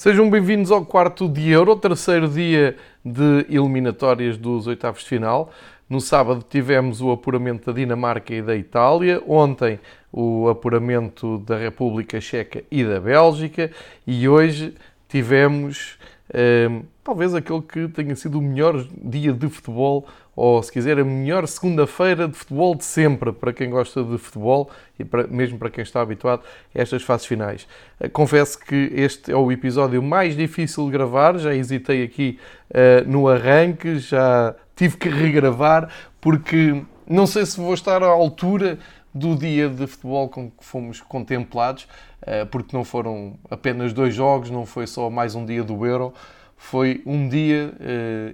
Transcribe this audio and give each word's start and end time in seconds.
Sejam 0.00 0.30
bem-vindos 0.30 0.70
ao 0.70 0.82
quarto 0.82 1.28
de 1.28 1.50
Euro, 1.50 1.76
terceiro 1.76 2.26
dia 2.26 2.74
de 3.04 3.44
eliminatórias 3.50 4.38
dos 4.38 4.66
oitavos 4.66 5.02
de 5.02 5.08
final. 5.10 5.52
No 5.90 6.00
sábado 6.00 6.42
tivemos 6.42 7.02
o 7.02 7.12
apuramento 7.12 7.66
da 7.66 7.78
Dinamarca 7.78 8.32
e 8.32 8.40
da 8.40 8.56
Itália, 8.56 9.22
ontem 9.26 9.78
o 10.10 10.48
apuramento 10.48 11.36
da 11.40 11.58
República 11.58 12.18
Checa 12.18 12.64
e 12.70 12.82
da 12.82 12.98
Bélgica 12.98 13.70
e 14.06 14.26
hoje 14.26 14.74
tivemos 15.06 15.98
eh, 16.32 16.80
talvez 17.04 17.34
aquele 17.34 17.60
que 17.60 17.86
tenha 17.88 18.16
sido 18.16 18.38
o 18.38 18.42
melhor 18.42 18.82
dia 19.02 19.34
de 19.34 19.50
futebol 19.50 20.06
ou, 20.42 20.62
se 20.62 20.72
quiser, 20.72 20.98
a 20.98 21.04
melhor 21.04 21.46
segunda-feira 21.46 22.26
de 22.26 22.34
futebol 22.34 22.74
de 22.74 22.82
sempre, 22.82 23.30
para 23.30 23.52
quem 23.52 23.68
gosta 23.68 24.02
de 24.02 24.16
futebol 24.16 24.70
e 24.98 25.04
para, 25.04 25.26
mesmo 25.26 25.58
para 25.58 25.68
quem 25.68 25.82
está 25.82 26.00
habituado 26.00 26.40
a 26.74 26.80
estas 26.80 27.02
fases 27.02 27.26
finais. 27.26 27.68
Eh, 28.00 28.08
confesso 28.08 28.58
que 28.58 28.90
este 28.94 29.30
é 29.30 29.36
o 29.36 29.52
episódio 29.52 30.02
mais 30.02 30.34
difícil 30.34 30.86
de 30.86 30.92
gravar, 30.92 31.36
já 31.36 31.54
hesitei 31.54 32.02
aqui 32.02 32.38
uh, 32.70 33.06
no 33.06 33.28
arranque, 33.28 33.98
já 33.98 34.54
tive 34.74 34.96
que 34.96 35.10
regravar, 35.10 35.90
porque 36.22 36.84
não 37.06 37.26
sei 37.26 37.44
se 37.44 37.60
vou 37.60 37.74
estar 37.74 38.02
à 38.02 38.06
altura 38.06 38.78
do 39.12 39.36
dia 39.36 39.68
de 39.68 39.86
futebol 39.86 40.26
com 40.30 40.50
que 40.50 40.64
fomos 40.64 41.02
contemplados, 41.02 41.86
uh, 42.22 42.46
porque 42.46 42.74
não 42.74 42.82
foram 42.82 43.34
apenas 43.50 43.92
dois 43.92 44.14
jogos, 44.14 44.48
não 44.48 44.64
foi 44.64 44.86
só 44.86 45.10
mais 45.10 45.34
um 45.34 45.44
dia 45.44 45.62
do 45.62 45.84
Euro, 45.84 46.14
foi 46.56 47.02
um 47.04 47.28
dia 47.28 47.74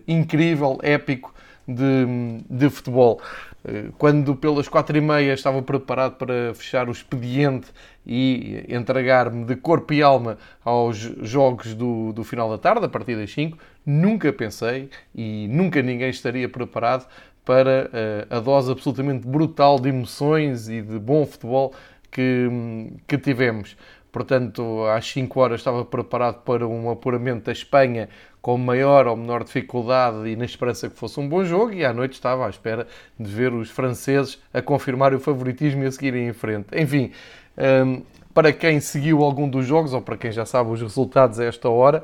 incrível, 0.06 0.78
épico, 0.82 1.32
de, 1.66 2.42
de 2.48 2.70
futebol. 2.70 3.20
Eh, 3.64 3.86
quando 3.98 4.36
pelas 4.36 4.68
quatro 4.68 4.96
e 4.96 5.00
meia 5.00 5.34
estava 5.34 5.60
preparado 5.60 6.14
para 6.16 6.54
fechar 6.54 6.88
o 6.88 6.92
expediente 6.92 7.68
e 8.06 8.64
entregar-me 8.68 9.44
de 9.44 9.56
corpo 9.56 9.92
e 9.92 10.02
alma 10.02 10.38
aos 10.64 10.96
jogos 10.96 11.74
do, 11.74 12.12
do 12.12 12.22
final 12.22 12.48
da 12.48 12.58
tarde, 12.58 12.86
a 12.86 12.88
partir 12.88 13.16
das 13.16 13.32
5, 13.32 13.58
nunca 13.84 14.32
pensei 14.32 14.88
e 15.14 15.48
nunca 15.48 15.82
ninguém 15.82 16.10
estaria 16.10 16.48
preparado 16.48 17.06
para 17.44 17.90
uh, 18.30 18.36
a 18.36 18.40
dose 18.40 18.70
absolutamente 18.70 19.26
brutal 19.26 19.78
de 19.78 19.88
emoções 19.88 20.68
e 20.68 20.82
de 20.82 20.98
bom 20.98 21.24
futebol 21.24 21.72
que, 22.10 22.48
que 23.06 23.18
tivemos. 23.18 23.76
Portanto, 24.16 24.86
às 24.86 25.06
5 25.10 25.38
horas 25.38 25.60
estava 25.60 25.84
preparado 25.84 26.36
para 26.36 26.66
um 26.66 26.88
apuramento 26.88 27.44
da 27.44 27.52
Espanha 27.52 28.08
com 28.40 28.56
maior 28.56 29.06
ou 29.06 29.14
menor 29.14 29.44
dificuldade 29.44 30.26
e 30.26 30.34
na 30.34 30.46
esperança 30.46 30.88
que 30.88 30.96
fosse 30.96 31.20
um 31.20 31.28
bom 31.28 31.44
jogo, 31.44 31.74
e 31.74 31.84
à 31.84 31.92
noite 31.92 32.14
estava 32.14 32.46
à 32.46 32.48
espera 32.48 32.86
de 33.20 33.30
ver 33.30 33.52
os 33.52 33.68
franceses 33.68 34.42
a 34.54 34.62
confirmar 34.62 35.12
o 35.12 35.20
favoritismo 35.20 35.84
e 35.84 35.86
a 35.86 35.92
seguirem 35.92 36.28
em 36.28 36.32
frente. 36.32 36.68
Enfim, 36.74 37.12
hum, 37.58 38.02
para 38.32 38.54
quem 38.54 38.80
seguiu 38.80 39.22
algum 39.22 39.46
dos 39.46 39.66
jogos, 39.66 39.92
ou 39.92 40.00
para 40.00 40.16
quem 40.16 40.32
já 40.32 40.46
sabe 40.46 40.70
os 40.70 40.80
resultados 40.80 41.38
a 41.38 41.44
esta 41.44 41.68
hora, 41.68 42.02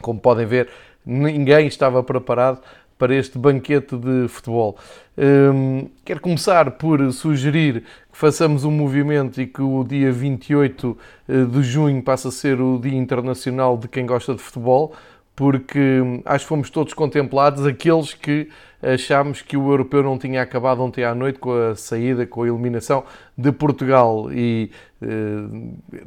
como 0.00 0.20
podem 0.20 0.46
ver, 0.46 0.68
ninguém 1.04 1.66
estava 1.66 2.04
preparado 2.04 2.60
para 2.98 3.14
este 3.14 3.38
banquete 3.38 3.96
de 3.96 4.28
futebol. 4.28 4.76
Hum, 5.18 5.88
quero 6.04 6.20
começar 6.20 6.72
por 6.72 7.12
sugerir 7.12 7.82
que 8.10 8.18
façamos 8.18 8.64
um 8.64 8.70
movimento 8.70 9.40
e 9.40 9.46
que 9.46 9.62
o 9.62 9.84
dia 9.84 10.12
28 10.12 10.98
eh, 11.28 11.44
de 11.44 11.62
junho 11.62 12.02
passe 12.02 12.28
a 12.28 12.30
ser 12.30 12.60
o 12.60 12.78
Dia 12.78 12.96
Internacional 12.96 13.76
de 13.76 13.88
quem 13.88 14.06
gosta 14.06 14.34
de 14.34 14.40
futebol 14.40 14.94
porque 15.36 16.00
acho 16.24 16.46
que 16.46 16.48
fomos 16.48 16.70
todos 16.70 16.94
contemplados, 16.94 17.66
aqueles 17.66 18.14
que 18.14 18.48
achámos 18.82 19.42
que 19.42 19.54
o 19.54 19.70
europeu 19.70 20.02
não 20.02 20.18
tinha 20.18 20.40
acabado 20.40 20.82
ontem 20.82 21.04
à 21.04 21.14
noite 21.14 21.38
com 21.38 21.52
a 21.52 21.76
saída, 21.76 22.26
com 22.26 22.42
a 22.42 22.48
eliminação 22.48 23.04
de 23.36 23.52
Portugal 23.52 24.32
e 24.32 24.70
eh, 25.02 25.06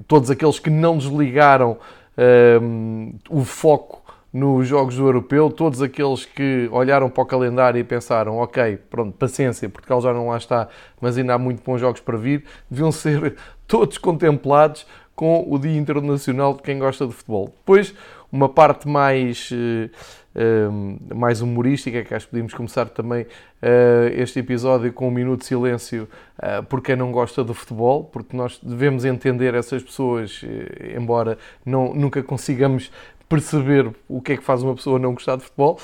todos 0.07 0.31
aqueles 0.31 0.57
que 0.57 0.71
não 0.71 0.97
desligaram 0.97 1.77
eh, 2.17 2.59
o 3.29 3.45
foco 3.45 4.03
nos 4.31 4.67
jogos 4.67 4.95
do 4.95 5.07
europeu, 5.07 5.49
todos 5.49 5.81
aqueles 5.81 6.25
que 6.25 6.69
olharam 6.71 7.09
para 7.09 7.23
o 7.23 7.25
calendário 7.25 7.79
e 7.79 7.83
pensaram, 7.83 8.37
ok, 8.37 8.77
pronto, 8.89 9.17
paciência, 9.17 9.67
Portugal 9.67 10.01
já 10.01 10.13
não 10.13 10.29
lá 10.29 10.37
está, 10.37 10.67
mas 11.01 11.17
ainda 11.17 11.33
há 11.33 11.37
muito 11.37 11.63
bons 11.63 11.79
jogos 11.79 11.99
para 11.99 12.17
vir, 12.17 12.43
deviam 12.69 12.91
ser 12.91 13.35
todos 13.67 13.97
contemplados 13.97 14.85
com 15.15 15.45
o 15.49 15.57
Dia 15.57 15.77
Internacional 15.77 16.53
de 16.53 16.61
quem 16.61 16.79
gosta 16.79 17.05
de 17.05 17.11
futebol. 17.11 17.47
Depois, 17.47 17.93
uma 18.31 18.47
parte 18.47 18.87
mais, 18.87 19.49
eh, 19.51 20.69
mais 21.13 21.41
humorística, 21.41 22.03
que 22.03 22.13
acho 22.13 22.27
que 22.27 22.31
podíamos 22.31 22.53
começar 22.53 22.85
também 22.85 23.25
eh, 23.61 24.13
este 24.15 24.39
episódio 24.39 24.93
com 24.93 25.09
um 25.09 25.11
minuto 25.11 25.41
de 25.41 25.47
silêncio 25.47 26.07
por 26.69 26.81
quem 26.81 26.95
não 26.95 27.11
gosta 27.11 27.43
do 27.43 27.53
futebol, 27.53 28.05
porque 28.05 28.37
nós 28.37 28.61
devemos 28.63 29.03
entender 29.03 29.53
essas 29.55 29.83
pessoas, 29.83 30.41
embora 30.95 31.37
não, 31.65 31.93
nunca 31.93 32.23
consigamos 32.23 32.89
perceber 33.29 33.89
o 34.07 34.19
que 34.19 34.33
é 34.33 34.37
que 34.37 34.43
faz 34.43 34.63
uma 34.63 34.75
pessoa 34.75 34.97
não 34.97 35.13
gostar 35.13 35.35
de 35.35 35.43
futebol. 35.43 35.79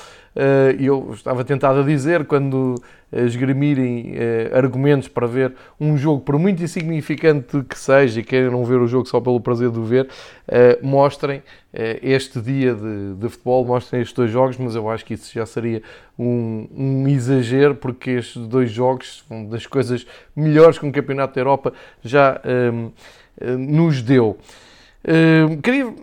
E 0.78 0.84
eu 0.84 1.12
estava 1.14 1.44
tentado 1.44 1.80
a 1.80 1.82
dizer, 1.82 2.26
quando 2.26 2.74
esgremirem 3.10 4.16
argumentos 4.52 5.08
para 5.08 5.26
ver 5.26 5.54
um 5.80 5.96
jogo, 5.96 6.20
por 6.20 6.38
muito 6.38 6.62
insignificante 6.62 7.62
que 7.62 7.78
seja, 7.78 8.20
e 8.20 8.24
queiram 8.24 8.62
ver 8.64 8.80
o 8.80 8.86
jogo 8.86 9.06
só 9.06 9.20
pelo 9.20 9.40
prazer 9.40 9.70
de 9.70 9.78
o 9.78 9.84
ver, 9.84 10.08
mostrem 10.82 11.42
este 12.02 12.40
dia 12.40 12.74
de, 12.74 13.14
de 13.14 13.28
futebol, 13.30 13.64
mostrem 13.64 14.02
estes 14.02 14.14
dois 14.14 14.30
jogos, 14.30 14.58
mas 14.58 14.74
eu 14.74 14.90
acho 14.90 15.04
que 15.04 15.14
isso 15.14 15.32
já 15.32 15.46
seria 15.46 15.80
um, 16.18 16.68
um 16.76 17.08
exagero, 17.08 17.74
porque 17.74 18.10
estes 18.10 18.46
dois 18.46 18.70
jogos 18.70 19.24
são 19.26 19.46
das 19.46 19.66
coisas 19.66 20.06
melhores 20.34 20.78
que 20.78 20.84
um 20.84 20.92
campeonato 20.92 21.34
da 21.34 21.40
Europa 21.40 21.72
já 22.02 22.42
um, 22.70 22.90
nos 23.56 24.02
deu. 24.02 24.36
Uh, 25.04 25.62
queria 25.62 25.94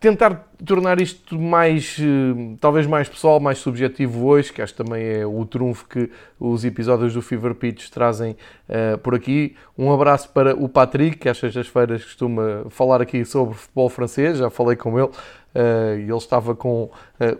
tentar 0.00 0.48
tornar 0.64 1.00
isto 1.00 1.38
mais, 1.38 1.98
uh, 1.98 2.56
talvez 2.60 2.86
mais 2.86 3.08
pessoal, 3.08 3.38
mais 3.38 3.58
subjetivo 3.58 4.26
hoje, 4.26 4.52
que 4.52 4.62
acho 4.62 4.74
que 4.74 4.82
também 4.82 5.04
é 5.04 5.26
o 5.26 5.44
trunfo 5.44 5.86
que 5.86 6.10
os 6.38 6.64
episódios 6.64 7.14
do 7.14 7.22
Fever 7.22 7.54
Pitch 7.54 7.88
trazem 7.90 8.32
uh, 8.68 8.98
por 8.98 9.14
aqui. 9.14 9.54
Um 9.76 9.92
abraço 9.92 10.30
para 10.30 10.54
o 10.54 10.68
Patrick, 10.68 11.18
que 11.18 11.28
às 11.28 11.38
sextas-feiras 11.38 12.02
costuma 12.02 12.64
falar 12.70 13.02
aqui 13.02 13.24
sobre 13.24 13.54
futebol 13.54 13.88
francês, 13.88 14.38
já 14.38 14.50
falei 14.50 14.76
com 14.76 14.98
ele. 14.98 15.10
Uh, 15.58 15.98
ele 15.98 16.14
estava 16.14 16.54
com 16.54 16.84
uh, 16.84 16.90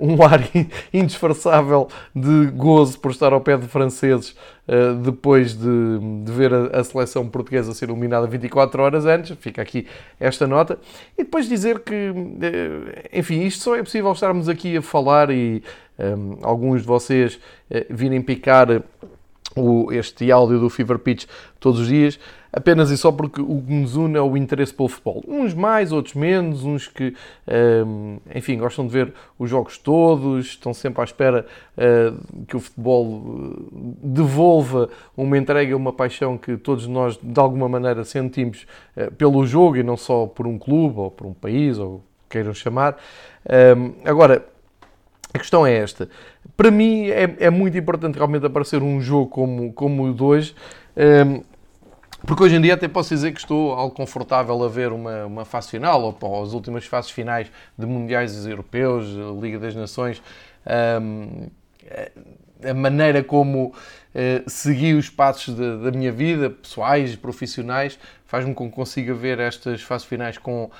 um 0.01 0.21
ar 0.27 0.41
indisfarçável 0.93 1.87
de 2.13 2.47
gozo 2.47 2.99
por 2.99 3.13
estar 3.13 3.33
ao 3.33 3.41
pé 3.41 3.57
de 3.57 3.69
franceses 3.69 4.35
uh, 4.67 4.95
depois 5.05 5.55
de, 5.55 6.25
de 6.25 6.33
ver 6.33 6.53
a, 6.53 6.81
a, 6.81 6.83
seleção 6.83 7.29
portuguesa 7.29 7.73
ser 7.73 7.89
eliminada 7.89 8.27
24 8.27 8.83
horas 8.83 9.07
antes. 9.07 9.37
Fica 9.39 9.63
aqui 9.63 9.87
esta 10.19 10.49
nota. 10.49 10.81
E 11.17 11.23
depois 11.23 11.49
dizer 11.49 11.79
que, 11.79 12.13
enfim, 13.13 13.43
isto 13.43 13.63
só 13.63 13.77
é 13.77 13.85
possível 13.85 14.11
estarmos 14.11 14.49
aqui 14.49 14.77
a 14.77 14.83
falar 14.83 15.31
e 15.31 15.63
um, 15.97 16.39
alguns 16.43 16.81
de 16.81 16.89
vocês 16.89 17.39
virem 17.89 18.21
picar 18.21 18.83
o, 19.61 19.93
este 19.93 20.31
áudio 20.31 20.59
do 20.59 20.71
Fever 20.71 20.99
Pitch 20.99 21.27
todos 21.61 21.81
os 21.81 21.89
dias, 21.89 22.19
apenas 22.53 22.91
e 22.91 22.97
só 22.97 23.13
porque 23.13 23.41
o 23.41 23.63
que 23.63 23.73
nos 23.73 23.97
une 23.97 24.17
é 24.17 24.21
o 24.21 24.37
interesse 24.37 24.73
pelo 24.73 24.89
futebol. 24.89 25.23
Uns 25.27 25.55
mais, 25.55 25.93
outros 25.93 26.15
menos, 26.15 26.65
uns 26.65 26.89
que, 26.89 27.15
um, 27.87 28.19
enfim, 28.35 28.59
gostam 28.59 28.87
de 28.87 28.93
ver 28.93 29.13
os 29.39 29.51
jogos 29.51 29.79
todos, 29.79 30.47
estão 30.47 30.73
sempre 30.73 31.01
à 31.01 31.05
espera 31.05 31.47
uh, 31.77 32.45
que 32.47 32.57
o 32.57 32.61
futebol 32.61 33.23
eh, 33.23 33.81
devolva 34.03 34.89
uma 35.17 35.37
entrega, 35.37 35.77
uma 35.77 35.93
paixão 35.93 36.39
que 36.39 36.57
todos 36.57 36.87
nós, 36.87 37.19
de 37.23 37.39
alguma 37.39 37.69
maneira, 37.69 38.05
sentimos 38.05 38.67
uh, 38.97 39.13
pelo 39.15 39.47
jogo 39.47 39.77
e 39.77 39.83
não 39.83 39.97
só 39.97 40.27
por 40.27 40.47
um 40.47 40.59
clube 40.59 40.99
ou 41.01 41.11
por 41.11 41.27
um 41.27 41.35
país, 41.35 41.79
ou 41.79 42.03
queiram 42.29 42.55
chamar. 42.55 42.97
Um, 43.77 43.95
agora, 44.05 44.45
a 45.33 45.39
questão 45.39 45.67
é 45.67 45.77
esta. 45.77 46.09
Para 46.59 46.73
mim 46.73 47.09
é, 47.09 47.37
é, 47.39 47.51
muito 47.51 47.79
importante 47.79 48.17
realmente 48.17 48.45
aparecer 48.45 48.83
um 48.83 49.01
jogo 49.01 49.31
como, 49.31 49.73
como 49.73 50.03
o 50.03 50.13
de 50.13 50.21
hoje, 50.21 50.57
ehm, 50.97 51.43
porque 52.27 52.43
hoje 52.43 52.57
em 52.57 52.61
dia 52.61 52.75
até 52.75 52.89
posso 52.89 53.11
dizer 53.11 53.31
que 53.31 53.39
estou 53.39 53.75
algo 53.75 53.95
confortável 53.95 54.65
a 54.65 54.69
ver 54.69 54.91
uma, 54.91 55.25
uma 55.25 55.45
fase 55.45 55.71
final, 55.71 56.19
ou 56.21 56.43
as 56.43 56.53
últimas 56.53 56.85
fases 56.85 57.13
finais 57.13 57.47
de 57.79 57.87
Mundiais 57.87 58.45
Europeus, 58.45 59.07
Liga 59.41 59.61
das 59.61 59.77
Nações, 59.77 60.21
ehm, 60.67 61.47
a 62.69 62.75
maneira 62.75 63.23
como 63.23 63.67
uh, 63.69 64.51
segui 64.51 64.95
os 64.95 65.09
passos 65.09 65.55
de, 65.55 65.77
da 65.79 65.93
minha 65.93 66.11
vida, 66.11 66.51
pessoais, 66.51 67.15
profissionais, 67.15 67.97
faz-me 68.27 68.53
com 68.53 68.69
que 68.69 68.75
consiga 68.75 69.15
ver 69.15 69.39
estas 69.39 69.81
fases 69.83 70.09
finais 70.09 70.37
com 70.37 70.65
uh, 70.65 70.71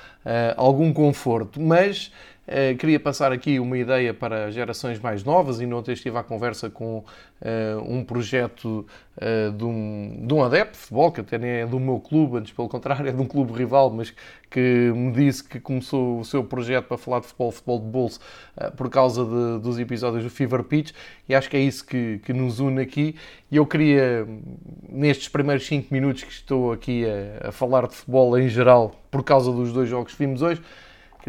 algum 0.57 0.91
conforto. 0.91 1.61
Mas 1.61 2.11
Uh, 2.49 2.75
queria 2.77 2.99
passar 2.99 3.31
aqui 3.31 3.59
uma 3.59 3.77
ideia 3.77 4.11
para 4.11 4.49
gerações 4.49 4.99
mais 4.99 5.23
novas 5.23 5.61
e 5.61 5.65
ontem 5.67 5.91
estive 5.91 6.17
à 6.17 6.23
conversa 6.23 6.67
com 6.67 6.97
uh, 6.97 7.05
um 7.87 8.03
projeto 8.03 8.87
uh, 9.17 9.51
de, 9.51 9.63
um, 9.63 10.25
de 10.25 10.33
um 10.33 10.43
adepto 10.43 10.73
de 10.73 10.79
futebol, 10.79 11.11
que 11.11 11.21
até 11.21 11.37
nem 11.37 11.49
é 11.51 11.67
do 11.67 11.79
meu 11.79 11.99
clube, 11.99 12.37
antes 12.37 12.51
pelo 12.51 12.67
contrário 12.67 13.07
é 13.07 13.11
de 13.11 13.21
um 13.21 13.27
clube 13.27 13.53
rival, 13.53 13.91
mas 13.91 14.11
que 14.49 14.91
me 14.95 15.11
disse 15.11 15.43
que 15.43 15.59
começou 15.59 16.21
o 16.21 16.25
seu 16.25 16.43
projeto 16.43 16.87
para 16.87 16.97
falar 16.97 17.19
de 17.19 17.27
futebol, 17.27 17.51
futebol 17.51 17.79
de 17.81 17.85
bolso, 17.85 18.19
por 18.75 18.89
causa 18.89 19.23
de, 19.23 19.61
dos 19.61 19.77
episódios 19.77 20.23
do 20.23 20.29
Fever 20.31 20.63
Pitch 20.63 20.91
e 21.27 21.35
acho 21.35 21.47
que 21.51 21.55
é 21.55 21.59
isso 21.59 21.85
que, 21.85 22.19
que 22.25 22.33
nos 22.33 22.59
une 22.59 22.81
aqui. 22.81 23.15
E 23.51 23.57
eu 23.57 23.65
queria, 23.67 24.27
nestes 24.89 25.27
primeiros 25.27 25.67
5 25.67 25.93
minutos 25.93 26.23
que 26.23 26.31
estou 26.31 26.71
aqui 26.71 27.05
a, 27.05 27.49
a 27.49 27.51
falar 27.51 27.85
de 27.85 27.93
futebol 27.93 28.35
em 28.39 28.49
geral, 28.49 28.99
por 29.11 29.23
causa 29.23 29.51
dos 29.51 29.71
dois 29.71 29.87
jogos 29.87 30.13
que 30.13 30.17
vimos 30.17 30.41
hoje, 30.41 30.63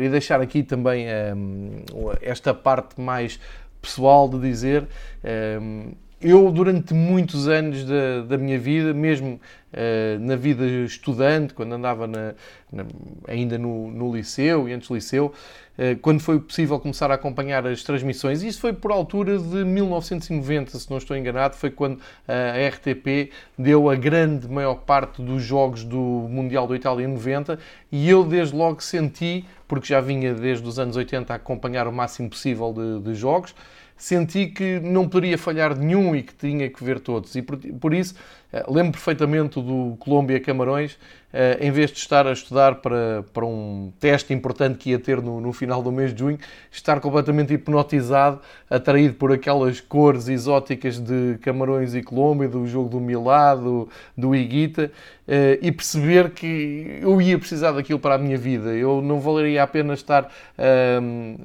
queria 0.01 0.11
deixar 0.13 0.41
aqui 0.41 0.63
também 0.63 1.07
um, 1.37 1.85
esta 2.23 2.55
parte 2.55 2.99
mais 2.99 3.39
pessoal 3.83 4.27
de 4.31 4.41
dizer. 4.41 4.89
Um, 5.61 5.93
eu, 6.21 6.53
durante 6.53 6.93
muitos 6.93 7.49
anos 7.49 7.83
da, 7.85 8.21
da 8.29 8.37
minha 8.37 8.59
vida, 8.59 8.93
mesmo 8.93 9.41
uh, 9.73 10.19
na 10.21 10.37
vida 10.37 10.67
estudante, 10.67 11.55
quando 11.55 11.73
andava 11.73 12.07
na, 12.07 12.35
na, 12.71 12.85
ainda 13.27 13.57
no, 13.57 13.91
no, 13.91 14.15
liceu 14.15 14.69
e 14.69 14.73
antes 14.75 14.87
do 14.87 14.95
liceu, 14.95 15.33
uh, 15.79 15.99
quando 16.03 16.21
foi 16.21 16.39
possível 16.39 16.79
começar 16.79 17.11
a 17.11 17.15
acompanhar 17.15 17.67
as 17.67 17.83
transmissões, 17.83 18.43
isso 18.43 18.61
foi 18.61 18.75
por 18.75 18.93
altura 18.93 19.39
de 19.39 19.65
1990, 19.65 20.79
se 20.79 20.91
não 20.91 20.99
estou 20.99 21.17
enganado, 21.17 21.57
foi 21.57 21.71
quando 21.71 21.99
a 22.29 22.69
RTP 22.69 23.33
deu 23.57 23.89
a 23.89 23.97
grande 23.97 24.47
maior 24.47 24.75
parte 24.75 25.23
dos 25.23 25.43
jogos 25.43 25.85
do 25.85 25.97
Mundial 25.99 26.67
do 26.67 26.77
Itália 26.77 27.05
em 27.05 27.09
90 27.09 27.59
e 27.91 28.11
eu 28.11 28.25
desde 28.25 28.55
logo 28.55 28.83
senti, 28.83 29.47
porque 29.67 29.87
já 29.89 30.03
vinha 30.03 30.35
desde 30.35 30.69
os 30.69 30.79
anos 30.79 30.97
80 30.97 31.33
a 31.33 31.37
acompanhar 31.37 31.89
o 31.89 31.93
máximo 31.93 32.29
possível 32.29 32.75
de, 32.75 33.09
de 33.09 33.15
jogos, 33.15 33.55
senti 34.01 34.47
que 34.49 34.81
não 34.81 35.09
poderia 35.09 35.37
falhar 35.37 35.77
nenhum 35.77 36.17
e 36.17 36.23
que 36.23 36.35
tinha 36.35 36.69
que 36.69 36.83
ver 36.83 37.01
todos. 37.01 37.35
E 37.37 37.43
por, 37.43 37.59
por 37.59 37.93
isso, 37.93 38.15
eh, 38.53 38.65
lembro 38.69 38.93
perfeitamente 38.93 39.61
do 39.61 39.97
Colômbia-Camarões, 39.99 40.99
em 41.61 41.71
vez 41.71 41.91
de 41.93 41.99
estar 41.99 42.27
a 42.27 42.33
estudar 42.33 42.77
para, 42.77 43.25
para 43.33 43.47
um 43.47 43.93
teste 44.01 44.33
importante 44.33 44.79
que 44.79 44.91
ia 44.91 44.99
ter 44.99 45.23
no, 45.23 45.41
no 45.41 45.53
final 45.53 45.83
do 45.83 45.93
mês 45.93 46.13
de 46.13 46.21
junho, 46.21 46.39
estar 46.71 47.01
completamente 47.01 47.55
hipnotizado, 47.55 48.41
atraído 48.69 49.15
por 49.15 49.33
aquelas 49.33 49.81
cores 49.81 50.29
exóticas 50.29 50.99
de 50.99 51.39
Camarões 51.41 51.95
e 51.95 52.03
Colômbia, 52.03 52.49
do 52.49 52.67
jogo 52.67 52.89
do 52.89 53.01
Milá, 53.01 53.55
do, 53.55 53.89
do 54.17 54.35
Iguita, 54.35 54.91
eh, 55.27 55.59
e 55.63 55.71
perceber 55.71 56.31
que 56.31 56.99
eu 57.01 57.23
ia 57.23 57.39
precisar 57.39 57.73
daquilo 57.73 58.01
para 58.01 58.17
a 58.17 58.19
minha 58.19 58.37
vida. 58.37 58.71
Eu 58.71 59.01
não 59.01 59.21
valeria 59.21 59.63
a 59.63 59.67
pena 59.67 59.95
estar 59.95 60.29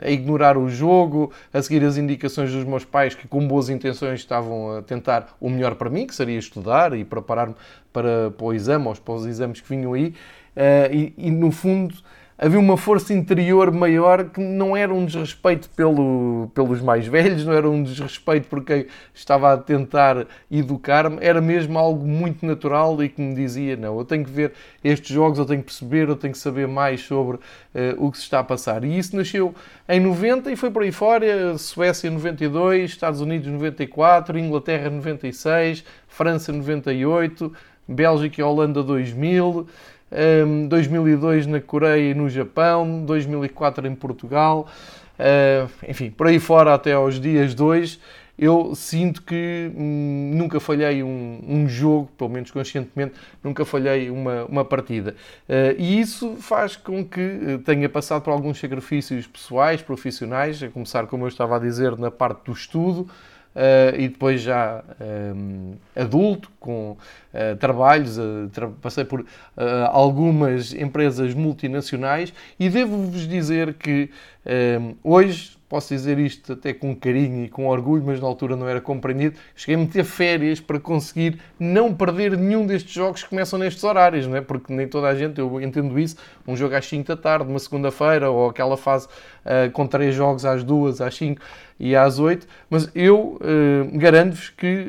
a 0.02 0.10
ignorar 0.10 0.58
o 0.58 0.68
jogo, 0.70 1.32
a 1.54 1.62
seguir 1.62 1.84
as 1.84 1.98
indicações 1.98 2.52
dos 2.52 2.64
meus 2.64 2.84
pais 2.84 3.14
que, 3.14 3.28
com 3.28 3.48
boas 3.48 3.70
intenções, 3.70 4.20
estavam 4.20 4.78
a 4.78 4.82
tentar 4.82 5.36
o 5.40 5.50
melhor 5.50 5.76
para 5.76 5.90
mim, 5.90 6.08
que 6.08 6.16
seria 6.16 6.40
estudar 6.40 6.98
e 6.98 7.04
preparar-me 7.04 7.56
para, 7.96 8.30
para 8.32 8.46
o 8.46 8.54
exame, 8.54 8.88
ou 8.88 8.96
para 8.96 9.14
os 9.14 9.26
exames 9.26 9.62
que 9.62 9.70
vinham 9.70 9.94
aí, 9.94 10.08
uh, 10.10 10.94
e, 10.94 11.14
e, 11.18 11.32
no 11.32 11.50
fundo 11.50 11.96
havia 12.38 12.60
uma 12.60 12.76
força 12.76 13.14
interior 13.14 13.72
maior 13.72 14.26
que 14.26 14.42
não 14.42 14.76
era 14.76 14.94
um 14.94 15.06
desrespeito 15.06 15.70
pelo, 15.70 16.52
pelos 16.54 16.82
mais 16.82 17.08
velhos, 17.08 17.46
não 17.46 17.54
era 17.54 17.70
um 17.70 17.82
desrespeito 17.82 18.50
por 18.50 18.62
quem 18.62 18.88
estava 19.14 19.54
a 19.54 19.58
tentar 19.58 20.28
educar-me, 20.52 21.18
era 21.22 21.40
mesmo 21.40 21.80
algo 21.80 22.06
muito 22.06 22.46
natural 22.46 23.02
e 23.02 23.08
que 23.08 23.22
me 23.22 23.34
dizia: 23.34 23.78
não, 23.78 23.98
eu 23.98 24.04
tenho 24.04 24.26
que 24.26 24.32
ver 24.32 24.52
estes 24.84 25.16
jogos, 25.16 25.40
eu 25.40 25.46
tenho 25.46 25.62
que 25.62 25.68
perceber, 25.68 26.10
eu 26.10 26.18
tenho 26.18 26.34
que 26.34 26.40
saber 26.40 26.68
mais 26.68 27.00
sobre 27.02 27.38
uh, 27.38 27.42
o 27.98 28.12
que 28.12 28.18
se 28.18 28.26
está 28.26 28.40
a 28.40 28.44
passar. 28.44 28.84
E 28.84 28.98
isso 28.98 29.16
nasceu 29.16 29.56
em 29.88 30.02
90 30.02 30.52
e 30.52 30.58
foi 30.58 30.70
por 30.70 30.84
aí 30.84 30.92
fora: 30.92 31.58
Suécia 31.58 32.12
92, 32.12 32.92
Estados 32.92 33.22
Unidos 33.22 33.48
94, 33.48 34.38
Inglaterra 34.38 34.90
96, 34.90 35.86
França 36.06 36.52
98, 36.52 37.54
Bélgica 37.88 38.42
e 38.42 38.44
Holanda 38.44 38.82
2000, 38.84 39.68
2002 40.70 41.48
na 41.48 41.60
Coreia 41.60 42.12
e 42.12 42.14
no 42.14 42.30
Japão, 42.30 43.04
2004 43.06 43.88
em 43.88 43.96
Portugal, 43.96 44.68
uh, 45.20 45.70
enfim, 45.88 46.10
por 46.10 46.28
aí 46.28 46.40
fora 46.40 46.74
até 46.74 46.94
aos 46.94 47.20
dias 47.20 47.54
2, 47.54 48.00
eu 48.38 48.76
sinto 48.76 49.22
que 49.22 49.72
hum, 49.74 50.32
nunca 50.36 50.60
falhei 50.60 51.02
um, 51.02 51.40
um, 51.48 51.70
jogo, 51.70 52.10
pelo 52.18 52.30
menos 52.30 52.52
conscientemente, 52.52 53.14
nunca 53.42 53.64
falhei 53.64 54.10
uma, 54.10 54.44
uma 54.46 54.66
partida. 54.66 55.16
E 55.78 56.02
isso 56.02 56.36
faz 56.36 56.76
com 56.76 57.04
que 57.06 57.22
eh, 57.22 57.58
tenha 57.64 57.88
passado 57.88 58.24
por 58.24 58.32
alguns 58.32 58.60
sacrifícios 58.60 59.26
pessoais, 59.26 59.82
profissionais, 59.82 60.62
a 60.62 60.68
começar, 60.68 61.08
como 61.08 61.24
eu 61.24 61.30
estava 61.30 61.56
a 61.56 61.60
dizer, 61.60 61.98
na 61.98 62.12
parte 62.12 62.44
do 62.44 62.52
estudo, 62.52 63.08
Uh, 63.56 63.96
e 63.98 64.10
depois 64.10 64.42
já 64.42 64.84
um, 65.34 65.76
adulto, 65.96 66.52
com 66.60 66.92
uh, 66.92 67.56
trabalhos, 67.58 68.18
uh, 68.18 68.50
tra 68.52 68.68
passei 68.68 69.06
por 69.06 69.26
algumas 69.92 70.74
empresas 70.74 71.34
multinacionais 71.34 72.34
e 72.60 72.68
devo-vos 72.70 73.26
dizer 73.26 73.76
que 73.76 74.10
hoje 75.02 75.56
posso 75.70 75.94
dizer 75.94 76.20
isto 76.20 76.54
até 76.54 76.74
com 76.74 76.96
carinho 76.96 77.46
e 77.46 77.50
com 77.50 77.68
orgulho, 77.68 78.04
mas 78.06 78.20
na 78.20 78.28
altura 78.28 78.56
não 78.56 78.68
era 78.68 78.80
compreendido. 78.80 79.38
Cheguei 79.56 79.76
a 79.76 79.78
meter 79.80 80.04
férias 80.04 80.60
para 80.60 80.80
conseguir 80.80 81.40
não 81.60 81.94
perder 81.94 82.38
nenhum 82.38 82.68
destes 82.68 82.94
jogos 82.94 83.24
que 83.24 83.30
começam 83.30 83.58
nestes 83.58 83.84
horários, 83.84 84.28
não 84.28 84.36
é? 84.36 84.42
Porque 84.42 84.72
nem 84.72 84.88
toda 84.88 85.08
a 85.08 85.16
gente, 85.16 85.40
eu 85.40 85.62
entendo 85.62 85.98
isso, 85.98 86.18
um 86.48 86.56
jogo 86.56 86.76
às 86.76 86.86
5 86.86 87.08
da 87.08 87.18
tarde, 87.18 87.50
uma 87.50 87.60
segunda-feira, 87.60 88.30
ou 88.30 88.50
aquela 88.50 88.78
fase 88.78 89.08
com 89.74 89.88
três 89.88 90.14
jogos 90.14 90.46
às 90.46 90.64
2, 90.64 91.02
às 91.02 91.16
5 91.16 91.42
e 91.80 91.96
às 91.96 92.20
8, 92.20 92.48
mas 92.70 92.90
eu 92.96 93.38
uh, 93.42 93.98
garanto-vos 93.98 94.50
que 94.50 94.86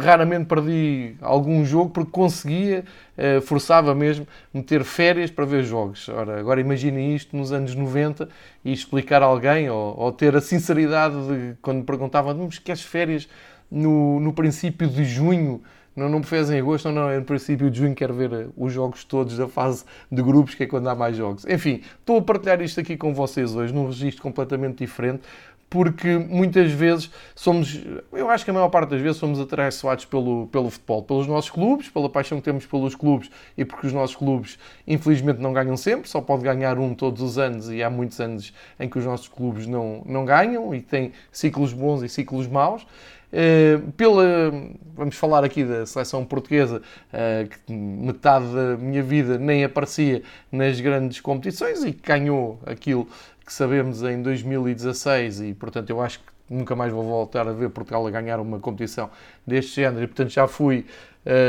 raramente 0.00 0.46
perdi 0.46 1.14
algum 1.20 1.64
jogo 1.64 1.90
porque 1.90 2.10
conseguia, 2.10 2.84
uh, 3.16 3.40
forçava 3.40 3.94
mesmo, 3.94 4.26
meter 4.52 4.82
férias 4.82 5.30
para 5.30 5.44
ver 5.44 5.62
jogos. 5.62 6.08
Ora, 6.08 6.40
agora 6.40 6.60
imaginem 6.60 7.14
isto 7.14 7.36
nos 7.36 7.52
anos 7.52 7.74
90 7.74 8.28
e 8.64 8.72
explicar 8.72 9.22
a 9.22 9.26
alguém, 9.26 9.70
ou, 9.70 9.96
ou 9.96 10.10
ter 10.10 10.34
a 10.34 10.40
sinceridade 10.40 11.14
de 11.14 11.54
quando 11.62 11.84
perguntavam, 11.84 12.34
mas 12.34 12.58
queres 12.58 12.82
férias 12.82 13.28
no, 13.70 14.18
no 14.18 14.32
princípio 14.32 14.88
de 14.88 15.04
junho? 15.04 15.62
Não, 15.98 16.08
não 16.08 16.20
me 16.20 16.24
fez 16.24 16.48
em 16.48 16.60
agosto, 16.60 16.84
não, 16.86 17.02
não, 17.02 17.10
é 17.10 17.18
no 17.18 17.24
princípio 17.24 17.68
de 17.68 17.78
junho, 17.78 17.92
quero 17.92 18.14
ver 18.14 18.32
eh, 18.32 18.46
os 18.56 18.72
jogos 18.72 19.02
todos 19.02 19.36
da 19.36 19.48
fase 19.48 19.84
de 20.10 20.22
grupos, 20.22 20.54
que 20.54 20.62
é 20.62 20.66
quando 20.66 20.88
há 20.88 20.94
mais 20.94 21.16
jogos. 21.16 21.44
Enfim, 21.44 21.82
estou 21.98 22.18
a 22.18 22.22
partilhar 22.22 22.62
isto 22.62 22.78
aqui 22.78 22.96
com 22.96 23.12
vocês 23.12 23.56
hoje, 23.56 23.74
num 23.74 23.86
registro 23.86 24.22
completamente 24.22 24.78
diferente, 24.78 25.22
porque 25.70 26.16
muitas 26.16 26.70
vezes 26.72 27.10
somos, 27.34 27.80
eu 28.12 28.30
acho 28.30 28.44
que 28.44 28.50
a 28.50 28.54
maior 28.54 28.68
parte 28.68 28.90
das 28.90 29.00
vezes 29.00 29.18
somos 29.18 29.38
atraiçoados 29.38 30.04
pelo, 30.06 30.46
pelo 30.46 30.70
futebol, 30.70 31.02
pelos 31.02 31.26
nossos 31.26 31.50
clubes, 31.50 31.88
pela 31.88 32.08
paixão 32.08 32.38
que 32.38 32.44
temos 32.44 32.64
pelos 32.64 32.94
clubes 32.94 33.30
e 33.56 33.64
porque 33.64 33.86
os 33.86 33.92
nossos 33.92 34.16
clubes 34.16 34.58
infelizmente 34.86 35.40
não 35.40 35.52
ganham 35.52 35.76
sempre, 35.76 36.08
só 36.08 36.20
pode 36.20 36.42
ganhar 36.42 36.78
um 36.78 36.94
todos 36.94 37.20
os 37.20 37.38
anos 37.38 37.70
e 37.70 37.82
há 37.82 37.90
muitos 37.90 38.18
anos 38.20 38.52
em 38.80 38.88
que 38.88 38.98
os 38.98 39.04
nossos 39.04 39.28
clubes 39.28 39.66
não, 39.66 40.02
não 40.06 40.24
ganham 40.24 40.74
e 40.74 40.80
têm 40.80 41.12
ciclos 41.30 41.72
bons 41.72 42.02
e 42.02 42.08
ciclos 42.08 42.46
maus. 42.46 42.86
Uh, 43.30 43.92
pela, 43.92 44.50
vamos 44.96 45.14
falar 45.14 45.44
aqui 45.44 45.62
da 45.62 45.84
seleção 45.84 46.24
portuguesa, 46.24 46.80
uh, 47.12 47.46
que 47.46 47.70
metade 47.70 48.46
da 48.46 48.78
minha 48.78 49.02
vida 49.02 49.36
nem 49.36 49.64
aparecia 49.64 50.22
nas 50.50 50.80
grandes 50.80 51.20
competições 51.20 51.84
e 51.84 51.90
ganhou 51.90 52.58
aquilo 52.64 53.06
que 53.48 53.54
sabemos 53.54 54.02
em 54.02 54.20
2016 54.20 55.40
e, 55.40 55.54
portanto, 55.54 55.88
eu 55.88 56.02
acho 56.02 56.18
que 56.18 56.26
nunca 56.50 56.76
mais 56.76 56.92
vou 56.92 57.02
voltar 57.02 57.48
a 57.48 57.52
ver 57.52 57.70
Portugal 57.70 58.06
a 58.06 58.10
ganhar 58.10 58.38
uma 58.40 58.58
competição 58.58 59.08
deste 59.46 59.76
género 59.76 60.04
e, 60.04 60.06
portanto, 60.06 60.28
já 60.28 60.46
fui 60.46 60.84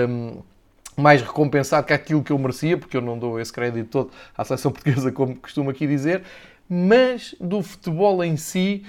um, 0.08 0.42
mais 0.96 1.22
recompensado 1.22 1.86
que 1.86 1.92
aquilo 1.92 2.24
que 2.24 2.32
eu 2.32 2.40
merecia, 2.40 2.78
porque 2.78 2.96
eu 2.96 3.02
não 3.02 3.20
dou 3.20 3.38
esse 3.38 3.52
crédito 3.52 3.90
todo 3.90 4.12
à 4.38 4.46
seleção 4.46 4.72
portuguesa, 4.72 5.12
como 5.12 5.36
costumo 5.36 5.70
aqui 5.70 5.86
dizer, 5.86 6.24
mas 6.70 7.36
do 7.38 7.62
futebol 7.62 8.24
em 8.24 8.38
si 8.38 8.86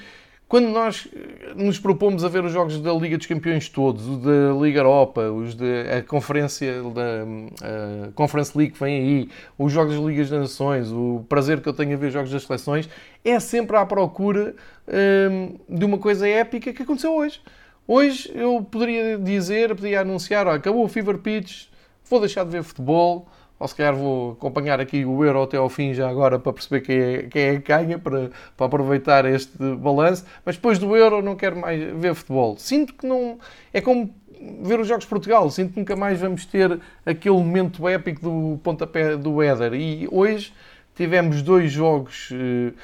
quando 0.51 0.67
nós 0.67 1.07
eh, 1.15 1.55
nos 1.55 1.79
propomos 1.79 2.25
a 2.25 2.29
ver 2.29 2.45
os 2.45 2.51
jogos 2.51 2.81
da 2.81 2.93
Liga 2.93 3.17
dos 3.17 3.29
Campeões 3.29 3.69
todos, 3.69 4.05
os 4.05 4.19
da 4.19 4.53
Liga 4.61 4.81
Europa, 4.81 5.31
os 5.31 5.55
da 5.55 6.03
Conferência 6.09 6.83
da 6.83 8.09
a 8.09 8.13
Conference 8.15 8.59
League 8.59 8.73
que 8.73 8.81
vem 8.81 8.97
aí, 8.97 9.29
os 9.57 9.73
jogos 9.73 9.95
das 9.95 10.05
Ligas 10.05 10.29
das 10.29 10.41
Nações, 10.41 10.91
o 10.91 11.25
prazer 11.29 11.61
que 11.61 11.69
eu 11.69 11.73
tenho 11.73 11.95
a 11.95 11.97
ver 11.97 12.09
os 12.09 12.13
jogos 12.13 12.33
das 12.33 12.43
seleções, 12.43 12.89
é 13.25 13.39
sempre 13.39 13.77
à 13.77 13.87
procura 13.87 14.57
hum, 14.89 15.55
de 15.69 15.85
uma 15.85 15.99
coisa 15.99 16.27
épica 16.27 16.73
que 16.73 16.83
aconteceu 16.83 17.15
hoje. 17.15 17.41
Hoje 17.87 18.33
eu 18.35 18.61
poderia 18.61 19.17
dizer, 19.19 19.69
poderia 19.69 20.01
anunciar, 20.01 20.49
acabou 20.49 20.85
o 20.85 20.89
Fever 20.89 21.19
Pitch, 21.19 21.67
vou 22.05 22.19
deixar 22.19 22.43
de 22.43 22.51
ver 22.51 22.65
futebol, 22.65 23.29
ou 23.61 23.69
se 23.69 23.75
calhar 23.75 23.95
vou 23.95 24.33
acompanhar 24.33 24.81
aqui 24.81 25.05
o 25.05 25.23
Euro 25.23 25.43
até 25.43 25.59
ao 25.59 25.69
fim 25.69 25.93
já 25.93 26.09
agora 26.09 26.39
para 26.39 26.51
perceber 26.51 26.81
quem 26.81 26.99
é, 26.99 27.23
quem 27.25 27.43
é 27.43 27.53
que 27.61 27.69
ganha, 27.69 27.99
para, 27.99 28.31
para 28.57 28.67
aproveitar 28.67 29.27
este 29.27 29.57
balanço, 29.77 30.25
mas 30.47 30.57
depois 30.57 30.79
do 30.79 30.97
Euro 30.97 31.21
não 31.21 31.37
quero 31.37 31.57
mais 31.57 31.79
ver 32.01 32.15
futebol. 32.15 32.57
Sinto 32.57 32.95
que 32.95 33.07
não... 33.07 33.39
É 33.71 33.83
como 33.83 34.15
ver 34.63 34.81
os 34.81 34.89
Jogos 34.89 35.05
de 35.05 35.11
Portugal, 35.11 35.51
sinto 35.51 35.75
que 35.75 35.79
nunca 35.79 35.95
mais 35.95 36.19
vamos 36.19 36.47
ter 36.47 36.81
aquele 37.05 37.37
momento 37.37 37.87
épico 37.87 38.23
do 38.23 38.59
pontapé 38.63 39.15
do 39.15 39.43
Éder. 39.43 39.75
E 39.75 40.09
hoje 40.11 40.55
tivemos 40.97 41.43
dois 41.43 41.71
jogos... 41.71 42.31
Uh, 42.31 42.75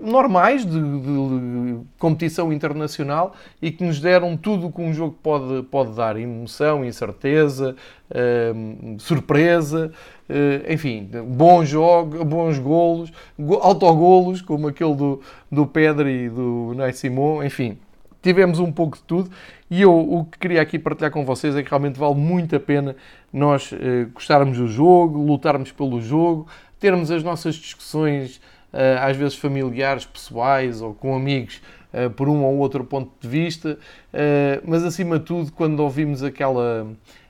normais 0.00 0.64
de, 0.64 0.80
de, 0.80 1.80
competição 1.98 2.52
internacional 2.52 3.34
e 3.60 3.70
que 3.70 3.84
nos 3.84 4.00
deram 4.00 4.36
tudo 4.36 4.66
o 4.66 4.72
que 4.72 4.80
um 4.80 4.92
jogo 4.92 5.16
pode, 5.22 5.62
pode 5.64 5.92
dar: 5.94 6.16
emoção, 6.16 6.84
incerteza, 6.84 7.74
uh, 8.10 9.00
surpresa, 9.00 9.92
uh, 10.28 10.72
enfim, 10.72 11.08
bons 11.26 11.68
jogos, 11.68 12.22
bons 12.22 12.58
golos, 12.58 13.12
go 13.38 13.54
autogolos, 13.54 14.40
como 14.40 14.68
aquele 14.68 14.94
do, 14.94 15.20
do 15.50 15.66
Pedri 15.66 16.26
e 16.26 16.30
do 16.30 16.72
Ney 16.76 16.92
Simon, 16.92 17.42
enfim. 17.42 17.78
Tivemos 18.22 18.58
um 18.58 18.72
pouco 18.72 18.96
de 18.96 19.02
tudo 19.02 19.30
e 19.70 19.82
eu 19.82 19.92
o 19.92 20.24
que 20.24 20.38
queria 20.38 20.62
aqui 20.62 20.78
partilhar 20.78 21.10
com 21.10 21.26
vocês 21.26 21.54
é 21.56 21.62
que 21.62 21.68
realmente 21.68 21.98
vale 21.98 22.14
muito 22.14 22.56
a 22.56 22.60
pena 22.60 22.96
nós 23.32 23.70
uh, 23.72 23.76
gostarmos 24.14 24.56
do 24.56 24.66
jogo, 24.66 25.20
lutarmos 25.20 25.72
pelo 25.72 26.00
jogo, 26.00 26.46
termos 26.80 27.10
as 27.10 27.22
nossas 27.22 27.54
discussões 27.56 28.40
às 29.00 29.16
vezes 29.16 29.36
familiares, 29.36 30.04
pessoais 30.04 30.82
ou 30.82 30.94
com 30.94 31.14
amigos, 31.14 31.62
por 32.16 32.28
um 32.28 32.42
ou 32.42 32.56
outro 32.58 32.84
ponto 32.84 33.12
de 33.20 33.28
vista, 33.28 33.78
mas 34.66 34.82
acima 34.84 35.18
de 35.18 35.24
tudo, 35.26 35.52
quando 35.52 35.80
ouvimos 35.80 36.22
aquela 36.22 36.86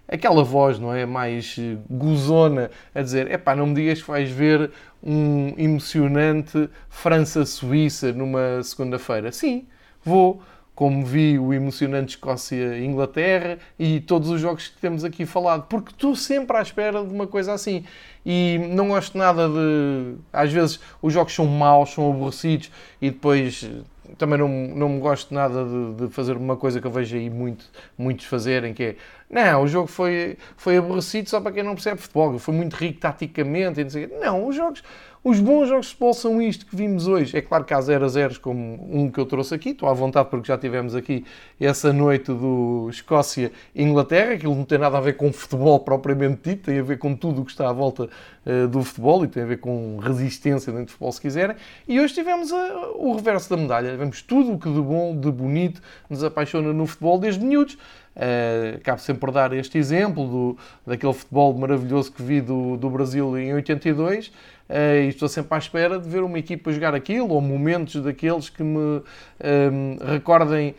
aquela 0.08 0.44
voz, 0.44 0.78
não 0.78 0.94
é? 0.94 1.04
Mais 1.06 1.56
gozona 1.88 2.70
a 2.94 3.02
dizer: 3.02 3.30
é 3.30 3.36
pá, 3.36 3.54
não 3.54 3.66
me 3.66 3.74
digas 3.74 4.00
que 4.00 4.08
vais 4.08 4.30
ver 4.30 4.70
um 5.02 5.54
emocionante 5.58 6.68
França-Suíça 6.88 8.12
numa 8.12 8.62
segunda-feira. 8.62 9.30
Sim, 9.32 9.66
vou. 10.02 10.42
Como 10.74 11.06
vi 11.06 11.38
o 11.38 11.54
emocionante 11.54 12.16
Escócia-Inglaterra 12.16 13.58
e 13.78 14.00
todos 14.00 14.28
os 14.28 14.40
jogos 14.40 14.68
que 14.68 14.80
temos 14.80 15.04
aqui 15.04 15.24
falado, 15.24 15.66
porque 15.68 15.92
estou 15.92 16.16
sempre 16.16 16.56
à 16.56 16.62
espera 16.62 17.04
de 17.04 17.14
uma 17.14 17.26
coisa 17.28 17.52
assim. 17.52 17.84
E 18.26 18.58
não 18.70 18.88
gosto 18.88 19.16
nada 19.16 19.48
de. 19.48 20.14
Às 20.32 20.52
vezes 20.52 20.80
os 21.00 21.12
jogos 21.12 21.32
são 21.32 21.46
maus, 21.46 21.90
são 21.90 22.10
aborrecidos 22.10 22.70
e 23.00 23.10
depois 23.10 23.70
também 24.18 24.38
não, 24.38 24.48
não 24.48 24.98
gosto 24.98 25.32
nada 25.34 25.64
de, 25.64 26.06
de, 26.06 26.12
fazer 26.12 26.36
uma 26.36 26.56
coisa 26.56 26.80
que 26.80 26.86
eu 26.86 26.90
vejo 26.90 27.16
aí 27.16 27.30
muito, 27.30 27.66
muitos 27.96 28.26
fazerem, 28.26 28.74
que 28.74 28.82
é 28.82 28.96
não, 29.30 29.62
o 29.62 29.66
jogo 29.66 29.86
foi, 29.86 30.36
foi 30.56 30.76
aborrecido 30.76 31.28
só 31.28 31.40
para 31.40 31.52
quem 31.52 31.62
não 31.62 31.74
percebe 31.74 32.00
futebol, 32.00 32.38
foi 32.38 32.54
muito 32.54 32.74
rico 32.74 33.00
taticamente, 33.00 33.80
e 33.80 33.84
não 33.84 33.90
sei 33.90 34.06
Não, 34.06 34.46
os 34.46 34.54
jogos, 34.54 34.82
os 35.24 35.40
bons 35.40 35.68
jogos 35.68 35.86
de 35.86 35.92
futebol 35.92 36.12
são 36.12 36.42
isto 36.42 36.66
que 36.66 36.76
vimos 36.76 37.08
hoje. 37.08 37.34
É 37.34 37.40
claro 37.40 37.64
que 37.64 37.72
há 37.72 37.80
0 37.80 38.04
a 38.04 38.08
0 38.08 38.40
como 38.40 38.86
um 38.92 39.10
que 39.10 39.18
eu 39.18 39.24
trouxe 39.24 39.54
aqui, 39.54 39.70
estou 39.70 39.88
à 39.88 39.94
vontade 39.94 40.28
porque 40.28 40.48
já 40.48 40.58
tivemos 40.58 40.94
aqui 40.94 41.24
essa 41.58 41.94
noite 41.94 42.26
do 42.26 42.88
Escócia-Inglaterra, 42.90 44.34
aquilo 44.34 44.54
não 44.54 44.66
tem 44.66 44.76
nada 44.76 44.98
a 44.98 45.00
ver 45.00 45.14
com 45.14 45.32
futebol 45.32 45.80
propriamente 45.80 46.50
dito, 46.50 46.66
tem 46.66 46.78
a 46.78 46.82
ver 46.82 46.98
com 46.98 47.16
tudo 47.16 47.40
o 47.40 47.44
que 47.46 47.52
está 47.52 47.70
à 47.70 47.72
volta 47.72 48.10
uh, 48.44 48.68
do 48.68 48.84
futebol 48.84 49.24
e 49.24 49.28
tem 49.28 49.44
a 49.44 49.46
ver 49.46 49.56
com 49.56 49.98
resistência 49.98 50.70
dentro 50.70 50.86
do 50.86 50.90
futebol 50.90 51.12
se 51.12 51.22
quiserem. 51.22 51.56
E 51.88 51.98
hoje 51.98 52.12
tivemos 52.12 52.52
uh, 52.52 52.56
o 52.96 53.16
reverso 53.16 53.48
da 53.48 53.56
medalha, 53.56 53.92
tivemos 53.92 54.20
tudo 54.20 54.52
o 54.52 54.58
que 54.58 54.70
de 54.70 54.80
bom, 54.80 55.18
de 55.18 55.32
bonito 55.32 55.80
nos 56.10 56.22
apaixona 56.22 56.70
no 56.74 56.86
futebol 56.86 57.18
desde 57.18 57.42
miúdos. 57.42 57.78
Uh, 58.14 58.78
cabe 58.84 59.00
sempre 59.00 59.18
por 59.18 59.32
dar 59.32 59.52
este 59.52 59.76
exemplo 59.76 60.24
do, 60.28 60.58
daquele 60.86 61.12
futebol 61.12 61.52
maravilhoso 61.52 62.12
que 62.12 62.22
vi 62.22 62.40
do, 62.40 62.76
do 62.76 62.88
Brasil 62.88 63.36
em 63.36 63.52
82 63.54 64.28
uh, 64.28 64.32
eh, 64.68 65.02
e 65.06 65.08
estou 65.08 65.28
sempre 65.28 65.52
à 65.52 65.58
espera 65.58 65.98
de 65.98 66.08
ver 66.08 66.22
uma 66.22 66.38
equipa 66.38 66.70
jogar 66.70 66.94
aquilo 66.94 67.30
ou 67.30 67.40
momentos 67.40 68.00
daqueles 68.00 68.48
que 68.48 68.62
me 68.62 68.78
um, 68.78 69.02
ehm, 69.40 69.98
recordem 70.12 70.70
uh, 70.70 70.74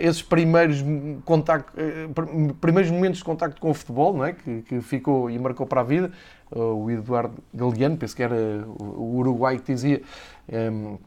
esses 0.00 0.22
primeiros, 0.22 0.82
contacto, 1.26 1.74
primeiros 2.58 2.90
momentos 2.90 3.18
de 3.18 3.24
contacto 3.24 3.60
com 3.60 3.68
o 3.68 3.74
futebol 3.74 4.14
não 4.14 4.24
é? 4.24 4.32
que, 4.32 4.62
que 4.62 4.80
ficou 4.80 5.30
e 5.30 5.38
marcou 5.38 5.66
para 5.66 5.82
a 5.82 5.84
vida. 5.84 6.10
o 6.50 6.90
Eduardo 6.90 7.34
Galeano, 7.52 7.98
penso 7.98 8.16
que 8.16 8.22
era 8.22 8.34
o 8.66 9.18
Uruguai 9.18 9.58
que 9.58 9.74
dizia. 9.74 10.00
Um, 10.50 10.56
ehm, 10.56 10.98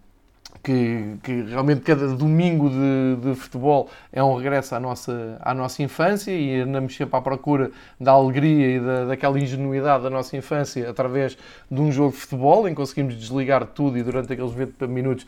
que, 0.63 1.17
que, 1.23 1.41
realmente 1.43 1.81
cada 1.81 2.07
domingo 2.07 2.69
de, 2.69 3.15
de, 3.21 3.35
futebol 3.35 3.89
é 4.11 4.23
um 4.23 4.35
regresso 4.35 4.75
à 4.75 4.79
nossa, 4.79 5.37
à 5.41 5.53
nossa 5.53 5.83
infância 5.83 6.31
e 6.31 6.61
andamos 6.61 6.95
sempre 6.95 7.15
à 7.17 7.21
procura 7.21 7.71
da 7.99 8.11
alegria 8.11 8.77
e 8.77 8.79
da, 8.79 9.05
daquela 9.05 9.39
ingenuidade 9.39 10.03
da 10.03 10.09
nossa 10.09 10.35
infância 10.35 10.89
através 10.89 11.37
de 11.69 11.81
um 11.81 11.91
jogo 11.91 12.11
de 12.11 12.17
futebol 12.17 12.67
em 12.67 12.71
que 12.71 12.77
conseguimos 12.77 13.15
desligar 13.15 13.65
tudo 13.65 13.97
e 13.97 14.03
durante 14.03 14.33
aqueles 14.33 14.51
20 14.51 14.87
minutos 14.87 15.25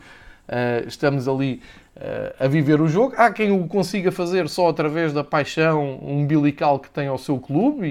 uh, 0.48 0.86
estamos 0.86 1.28
ali 1.28 1.62
uh, 1.96 2.44
a 2.44 2.48
viver 2.48 2.80
o 2.80 2.88
jogo. 2.88 3.14
Há 3.16 3.30
quem 3.30 3.50
o 3.52 3.66
consiga 3.66 4.10
fazer 4.10 4.48
só 4.48 4.68
através 4.68 5.12
da 5.12 5.22
paixão 5.22 5.98
umbilical 6.02 6.78
que 6.78 6.90
tem 6.90 7.08
ao 7.08 7.18
seu 7.18 7.38
clube 7.38 7.86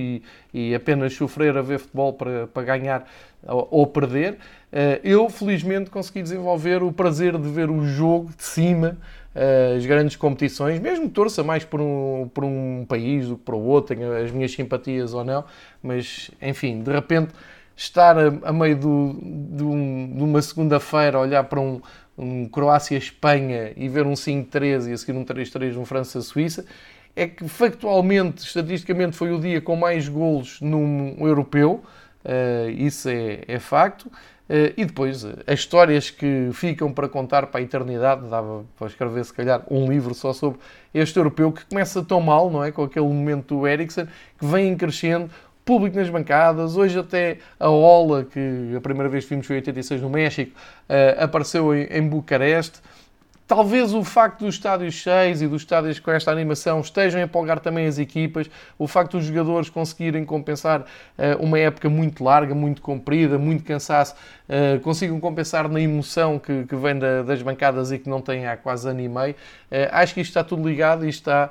e, 0.54 0.70
e 0.72 0.76
apenas 0.76 1.14
sofrer 1.14 1.58
a 1.58 1.62
ver 1.62 1.80
futebol 1.80 2.14
para, 2.14 2.48
para 2.48 2.64
ganhar 2.64 3.08
ou, 3.48 3.68
ou 3.72 3.88
perder. 3.88 4.38
Eh, 4.72 5.00
eu, 5.04 5.30
felizmente, 5.30 5.90
consegui 5.90 6.22
desenvolver 6.22 6.84
o 6.84 6.92
prazer 6.92 7.38
de 7.38 7.50
ver 7.50 7.70
o 7.70 7.86
jogo 7.86 8.32
de 8.36 8.44
cima, 8.44 8.98
eh, 9.34 9.76
as 9.78 9.86
grandes 9.86 10.16
competições, 10.16 10.80
mesmo 10.80 11.10
torça 11.10 11.44
mais 11.44 11.64
por 11.64 11.80
um, 11.80 12.30
por 12.34 12.44
um 12.44 12.86
país 12.88 13.28
do 13.28 13.38
que 13.38 13.44
para 13.44 13.56
o 13.56 13.64
outro, 13.64 13.96
tenho 13.96 14.12
as 14.14 14.32
minhas 14.32 14.52
simpatias 14.52 15.14
ou 15.14 15.24
não, 15.24 15.46
mas, 15.82 16.30
enfim, 16.42 16.82
de 16.82 16.92
repente, 16.92 17.34
estar 17.76 18.18
a, 18.18 18.28
a 18.44 18.52
meio 18.54 18.76
do, 18.78 19.20
de, 19.22 19.64
um, 19.64 20.14
de 20.18 20.24
uma 20.24 20.42
segunda-feira, 20.42 21.20
olhar 21.20 21.44
para 21.46 21.62
um, 21.62 21.82
um 22.18 22.48
Croácia-Espanha 22.50 23.72
e 23.78 23.88
ver 23.88 24.06
um 24.06 24.14
5-3 24.14 24.90
e 24.90 24.94
a 24.94 24.98
seguir 24.98 25.18
um 25.18 25.24
3-3 25.24 25.78
um 25.78 25.86
França-Suíça, 25.86 26.66
é 27.16 27.28
que 27.28 27.48
factualmente, 27.48 28.44
estatisticamente, 28.44 29.16
foi 29.16 29.32
o 29.32 29.40
dia 29.40 29.62
com 29.62 29.76
mais 29.76 30.08
golos 30.08 30.60
num 30.62 31.16
europeu, 31.20 31.84
uh, 32.24 32.70
isso 32.70 33.10
é, 33.10 33.44
é 33.48 33.60
facto. 33.60 34.12
Uh, 34.50 34.72
e 34.78 34.86
depois, 34.86 35.26
uh, 35.26 35.34
as 35.46 35.60
histórias 35.60 36.10
que 36.10 36.50
ficam 36.54 36.92
para 36.92 37.10
contar 37.10 37.48
para 37.48 37.60
a 37.60 37.64
eternidade, 37.64 38.28
dava 38.30 38.64
para 38.78 38.88
escrever 38.88 39.26
se 39.26 39.34
calhar 39.34 39.62
um 39.70 39.90
livro 39.90 40.14
só 40.14 40.32
sobre 40.32 40.60
este 40.94 41.18
europeu 41.18 41.52
que 41.52 41.66
começa 41.66 42.02
tão 42.02 42.22
mal, 42.22 42.50
não 42.50 42.64
é? 42.64 42.72
Com 42.72 42.84
aquele 42.84 43.06
momento 43.06 43.56
do 43.56 43.68
Eriksen, 43.68 44.08
que 44.40 44.46
vem 44.46 44.78
crescendo, 44.78 45.30
público 45.66 45.98
nas 45.98 46.10
bancadas, 46.10 46.78
hoje 46.78 46.98
até 46.98 47.40
a 47.60 47.70
Ola, 47.70 48.24
que 48.24 48.74
a 48.76 48.80
primeira 48.80 49.10
vez 49.10 49.26
que 49.26 49.32
vimos 49.32 49.46
foi 49.46 49.58
em 49.58 49.60
86 49.60 50.02
no 50.02 50.10
México, 50.10 50.58
uh, 50.90 51.24
apareceu 51.24 51.76
em 51.76 52.08
Bucareste. 52.08 52.80
Talvez 53.48 53.94
o 53.94 54.04
facto 54.04 54.44
dos 54.44 54.56
estádios 54.56 54.94
cheios 54.94 55.42
e 55.42 55.48
dos 55.48 55.62
estádios 55.62 56.00
com 56.02 56.12
esta 56.12 56.30
animação 56.30 56.82
estejam 56.82 57.22
a 57.22 57.24
empolgar 57.24 57.62
também 57.62 57.88
as 57.88 57.98
equipas, 57.98 58.50
o 58.78 58.90
facto 58.90 59.18
dos 59.18 59.26
jogadores 59.26 59.70
conseguirem 59.70 60.26
compensar 60.26 60.82
uh, 60.82 60.86
uma 61.42 61.58
época 61.58 61.90
muito 61.90 62.26
larga, 62.26 62.54
muito 62.54 62.82
comprida, 62.82 63.38
muito 63.38 63.64
cansaço, 63.64 64.16
uh, 64.50 64.82
consigam 64.82 65.18
compensar 65.22 65.70
na 65.70 65.80
emoção 65.80 66.38
que, 66.38 66.66
que 66.66 66.76
vem 66.76 67.00
da, 67.00 67.24
das 67.24 67.42
bancadas 67.42 67.90
e 67.94 67.98
que 67.98 68.10
não 68.10 68.20
têm 68.20 68.46
há 68.46 68.58
quase 68.58 68.90
ano 68.90 69.00
e 69.00 69.08
meio. 69.08 69.36
Uh, 69.72 69.90
acho 69.92 70.14
que 70.14 70.22
isto 70.22 70.32
está 70.32 70.44
tudo 70.44 70.68
ligado 70.68 71.06
e 71.06 71.10
está 71.10 71.50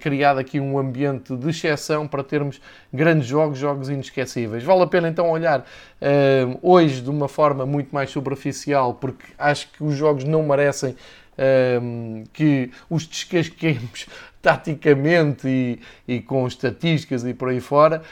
criado 0.00 0.38
aqui 0.38 0.58
um 0.58 0.78
ambiente 0.78 1.36
de 1.36 1.50
exceção 1.50 2.08
para 2.08 2.24
termos 2.24 2.60
grandes 2.92 3.26
jogos, 3.28 3.58
jogos 3.58 3.88
inesquecíveis. 3.90 4.64
Vale 4.64 4.82
a 4.82 4.86
pena 4.86 5.08
então 5.08 5.30
olhar 5.30 5.66
hoje 6.62 7.02
de 7.02 7.10
uma 7.10 7.28
forma 7.28 7.66
muito 7.66 7.94
mais 7.94 8.10
superficial, 8.10 8.94
porque 8.94 9.26
acho 9.38 9.70
que 9.70 9.84
os 9.84 9.94
jogos 9.94 10.24
não 10.24 10.42
merecem 10.42 10.96
que 12.32 12.70
os 12.88 13.06
descasquemos 13.06 14.06
taticamente 14.40 15.46
e, 15.46 15.80
e, 16.08 16.20
com 16.20 16.46
estatísticas 16.46 17.24
e 17.24 17.34
por 17.34 17.50
aí 17.50 17.60
fora. 17.60 18.02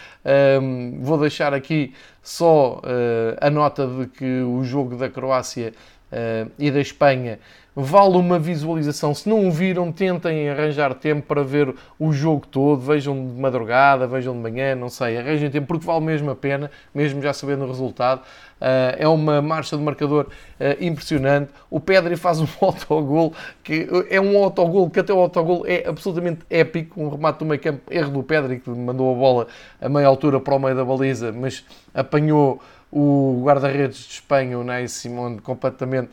Vou 1.00 1.18
deixar 1.18 1.54
aqui 1.54 1.94
só 2.28 2.82
uh, 2.84 3.38
a 3.40 3.48
nota 3.48 3.86
de 3.86 4.06
que 4.06 4.42
o 4.42 4.62
jogo 4.62 4.96
da 4.96 5.08
Croácia 5.08 5.72
uh, 6.12 6.50
e 6.58 6.70
da 6.70 6.80
Espanha 6.80 7.38
vale 7.80 8.16
uma 8.16 8.40
visualização. 8.40 9.14
Se 9.14 9.28
não 9.28 9.46
o 9.46 9.52
viram, 9.52 9.92
tentem 9.92 10.50
arranjar 10.50 10.94
tempo 10.94 11.22
para 11.22 11.44
ver 11.44 11.72
o 11.96 12.12
jogo 12.12 12.44
todo. 12.44 12.80
Vejam 12.80 13.14
de 13.14 13.40
madrugada, 13.40 14.04
vejam 14.04 14.34
de 14.34 14.40
manhã, 14.40 14.74
não 14.74 14.88
sei. 14.88 15.16
Arranjem 15.16 15.48
tempo 15.48 15.68
porque 15.68 15.86
vale 15.86 16.04
mesmo 16.04 16.28
a 16.28 16.34
pena, 16.34 16.72
mesmo 16.92 17.22
já 17.22 17.32
sabendo 17.32 17.62
o 17.64 17.68
resultado. 17.68 18.20
Uh, 18.60 18.98
é 18.98 19.06
uma 19.06 19.40
marcha 19.40 19.76
de 19.76 19.82
marcador 19.84 20.26
uh, 20.26 20.84
impressionante. 20.84 21.52
O 21.70 21.78
Pedri 21.78 22.16
faz 22.16 22.40
um 22.40 22.48
autogol 22.60 23.32
que 23.62 23.88
é 24.10 24.20
um 24.20 24.36
autogol 24.42 24.90
que 24.90 24.98
até 24.98 25.12
o 25.12 25.20
autogol 25.20 25.64
é 25.64 25.88
absolutamente 25.88 26.40
épico. 26.50 27.00
Um 27.00 27.10
remate 27.10 27.38
do 27.38 27.44
meio 27.46 27.60
campo, 27.60 27.82
erro 27.92 28.10
do 28.10 28.24
Pedri 28.24 28.58
que 28.58 28.70
mandou 28.70 29.14
a 29.14 29.16
bola 29.16 29.46
a 29.80 29.88
meia 29.88 30.08
altura 30.08 30.40
para 30.40 30.56
o 30.56 30.58
meio 30.58 30.74
da 30.74 30.84
baliza, 30.84 31.30
mas 31.30 31.64
apanhou 31.94 32.60
o 32.90 33.40
guarda-redes 33.44 33.98
de 33.98 34.14
Espanha, 34.14 34.58
o 34.58 34.64
Ney 34.64 34.88
Simone, 34.88 35.40
completamente 35.40 36.10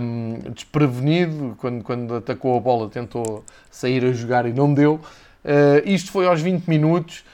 um, 0.00 0.38
desprevenido. 0.50 1.54
Quando, 1.58 1.84
quando 1.84 2.16
atacou 2.16 2.56
a 2.56 2.60
bola, 2.60 2.88
tentou 2.88 3.44
sair 3.70 4.04
a 4.04 4.12
jogar 4.12 4.46
e 4.46 4.52
não 4.52 4.72
deu. 4.72 5.00
Uh, 5.44 5.82
isto 5.84 6.10
foi 6.10 6.26
aos 6.26 6.40
20 6.40 6.66
minutos. 6.66 7.24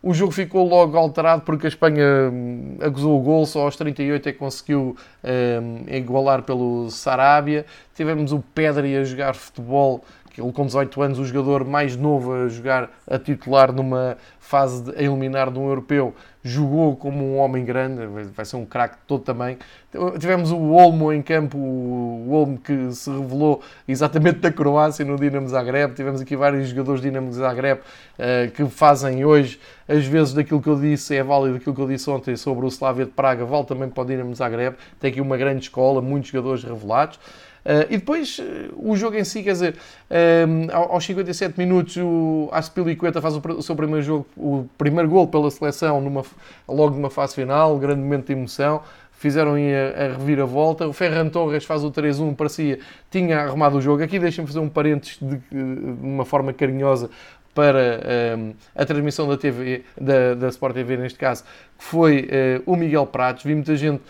O 0.00 0.14
jogo 0.14 0.30
ficou 0.30 0.66
logo 0.66 0.96
alterado 0.96 1.42
porque 1.42 1.66
a 1.66 1.68
Espanha 1.68 2.30
hum, 2.32 2.78
acusou 2.80 3.18
o 3.18 3.22
gol, 3.22 3.44
só 3.44 3.62
aos 3.62 3.74
38 3.74 4.28
é 4.28 4.32
que 4.32 4.38
conseguiu 4.38 4.96
um, 5.24 5.92
igualar 5.92 6.42
pelo 6.42 6.88
Sarabia. 6.88 7.66
Tivemos 7.96 8.32
o 8.32 8.38
Pedri 8.54 8.96
a 8.96 9.02
jogar 9.02 9.34
futebol 9.34 10.04
ele 10.36 10.52
com 10.52 10.66
18 10.66 11.02
anos, 11.02 11.18
o 11.18 11.24
jogador 11.24 11.64
mais 11.64 11.96
novo 11.96 12.32
a 12.32 12.48
jogar 12.48 12.90
a 13.06 13.18
titular 13.18 13.72
numa 13.72 14.16
fase 14.48 14.82
de, 14.82 14.98
a 14.98 15.02
eliminar 15.02 15.50
de 15.50 15.58
um 15.58 15.68
europeu, 15.68 16.14
jogou 16.42 16.96
como 16.96 17.22
um 17.22 17.36
homem 17.36 17.64
grande, 17.64 18.06
vai 18.34 18.44
ser 18.44 18.56
um 18.56 18.64
craque 18.64 18.96
todo 19.06 19.22
também. 19.22 19.58
Tivemos 20.18 20.50
o 20.50 20.70
Olmo 20.70 21.12
em 21.12 21.20
campo, 21.20 21.58
o 21.58 22.30
Olmo 22.30 22.58
que 22.58 22.90
se 22.92 23.10
revelou 23.10 23.60
exatamente 23.86 24.38
da 24.38 24.50
Croácia 24.50 25.04
no 25.04 25.16
Dinamo 25.16 25.46
Zagreb. 25.48 25.94
Tivemos 25.94 26.20
aqui 26.22 26.34
vários 26.34 26.68
jogadores 26.68 27.00
do 27.00 27.04
Dinamo 27.04 27.30
Zagreb 27.32 27.80
uh, 27.80 28.50
que 28.52 28.64
fazem 28.66 29.24
hoje, 29.24 29.60
às 29.86 30.06
vezes 30.06 30.32
daquilo 30.32 30.62
que 30.62 30.68
eu 30.68 30.80
disse 30.80 31.14
é 31.14 31.22
válido, 31.22 31.56
aquilo 31.56 31.74
que 31.74 31.82
eu 31.82 31.88
disse 31.88 32.08
ontem 32.08 32.34
sobre 32.34 32.64
o 32.64 32.68
Slavia 32.68 33.04
de 33.04 33.12
Praga, 33.12 33.44
vale 33.44 33.66
também 33.66 33.88
para 33.88 34.02
o 34.02 34.06
Dinamo 34.06 34.34
Zagreb. 34.34 34.76
Tem 34.98 35.10
aqui 35.10 35.20
uma 35.20 35.36
grande 35.36 35.64
escola, 35.64 36.00
muitos 36.00 36.30
jogadores 36.30 36.64
revelados. 36.64 37.18
Uh, 37.64 37.84
e 37.90 37.96
depois 37.98 38.38
uh, 38.38 38.42
o 38.76 38.96
jogo 38.96 39.16
em 39.16 39.24
si, 39.24 39.42
quer 39.42 39.52
dizer, 39.52 39.74
uh, 40.10 40.72
aos 40.72 41.04
57 41.04 41.58
minutos 41.58 41.96
o 41.96 42.48
Aspilicueta 42.52 43.20
faz 43.20 43.34
o, 43.36 43.62
seu 43.62 43.76
primeiro 43.76 44.02
jogo, 44.02 44.26
o 44.36 44.66
primeiro 44.78 45.08
gol 45.08 45.26
pela 45.26 45.50
seleção, 45.50 46.00
numa, 46.00 46.24
logo 46.66 46.94
numa 46.94 47.10
fase 47.10 47.34
final, 47.34 47.76
grande 47.78 48.00
momento 48.00 48.26
de 48.26 48.32
emoção. 48.32 48.82
fizeram 49.12 49.54
a, 49.54 50.04
a 50.04 50.18
reviravolta. 50.18 50.86
O 50.86 50.92
Ferran 50.92 51.28
Torres 51.28 51.64
faz 51.64 51.84
o 51.84 51.90
3-1, 51.90 52.34
parecia, 52.36 52.78
tinha 53.10 53.40
arrumado 53.40 53.76
o 53.78 53.80
jogo. 53.80 54.02
Aqui 54.02 54.18
deixem-me 54.18 54.46
fazer 54.46 54.60
um 54.60 54.68
parênteses 54.68 55.18
de, 55.20 55.36
de 55.36 56.06
uma 56.06 56.24
forma 56.24 56.52
carinhosa 56.52 57.10
para 57.58 58.36
um, 58.38 58.54
a 58.72 58.84
transmissão 58.84 59.26
da 59.26 59.36
TV, 59.36 59.82
da, 60.00 60.34
da 60.34 60.46
Sport 60.46 60.74
TV 60.74 60.96
neste 60.96 61.18
caso, 61.18 61.42
que 61.76 61.84
foi 61.84 62.28
uh, 62.64 62.72
o 62.72 62.76
Miguel 62.76 63.04
Pratos. 63.04 63.42
Vi 63.42 63.52
muita 63.52 63.74
gente 63.74 64.00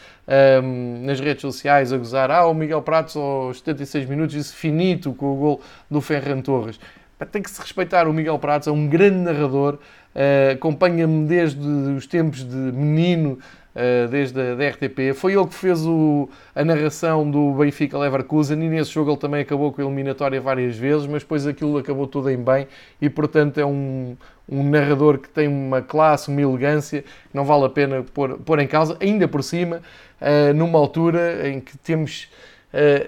um, 0.63 1.07
nas 1.07 1.19
redes 1.19 1.41
sociais 1.41 1.91
a 1.91 1.97
gozar, 1.97 2.31
ah, 2.31 2.45
o 2.45 2.53
Miguel 2.53 2.83
Pratos 2.83 3.17
aos 3.17 3.61
76 3.61 4.07
minutos, 4.07 4.35
isso 4.35 4.55
finito 4.55 5.15
com 5.15 5.33
o 5.33 5.37
gol 5.37 5.63
do 5.91 6.03
Ferran 6.03 6.43
Torres. 6.43 6.79
Tem 7.27 7.43
que 7.43 7.51
se 7.51 7.61
respeitar, 7.61 8.07
o 8.07 8.13
Miguel 8.13 8.39
Pratos 8.39 8.69
é 8.69 8.71
um 8.71 8.87
grande 8.87 9.17
narrador, 9.17 9.75
uh, 9.75 10.53
acompanha-me 10.53 11.27
desde 11.27 11.67
os 11.67 12.07
tempos 12.07 12.45
de 12.45 12.55
menino, 12.55 13.41
uh, 13.75 14.09
desde 14.09 14.41
a 14.41 14.55
da 14.55 14.69
RTP. 14.69 15.15
Foi 15.15 15.35
ele 15.35 15.47
que 15.47 15.55
fez 15.55 15.85
o, 15.85 16.29
a 16.55 16.65
narração 16.65 17.29
do 17.29 17.53
Benfica 17.55 17.99
Leverkusen 17.99 18.63
e 18.63 18.69
nesse 18.69 18.93
jogo 18.93 19.11
ele 19.11 19.19
também 19.19 19.41
acabou 19.41 19.73
com 19.73 19.83
a 19.83 19.85
eliminatória 19.85 20.41
várias 20.41 20.77
vezes, 20.77 21.09
mas 21.09 21.23
depois 21.23 21.45
aquilo 21.45 21.77
acabou 21.77 22.07
tudo 22.07 22.31
em 22.31 22.37
bem 22.37 22.69
e, 23.01 23.11
portanto, 23.11 23.59
é 23.59 23.67
um, 23.67 24.17
um 24.49 24.63
narrador 24.63 25.19
que 25.19 25.29
tem 25.29 25.49
uma 25.49 25.83
classe, 25.83 26.29
uma 26.29 26.41
elegância 26.41 27.03
que 27.03 27.35
não 27.35 27.45
vale 27.45 27.65
a 27.65 27.69
pena 27.69 28.05
pôr, 28.15 28.39
pôr 28.39 28.61
em 28.61 28.67
causa, 28.69 28.97
ainda 29.01 29.27
por 29.27 29.43
cima, 29.43 29.83
uh, 30.21 30.55
numa 30.55 30.79
altura 30.79 31.49
em 31.49 31.61
que 31.61 31.77
temos 31.79 32.29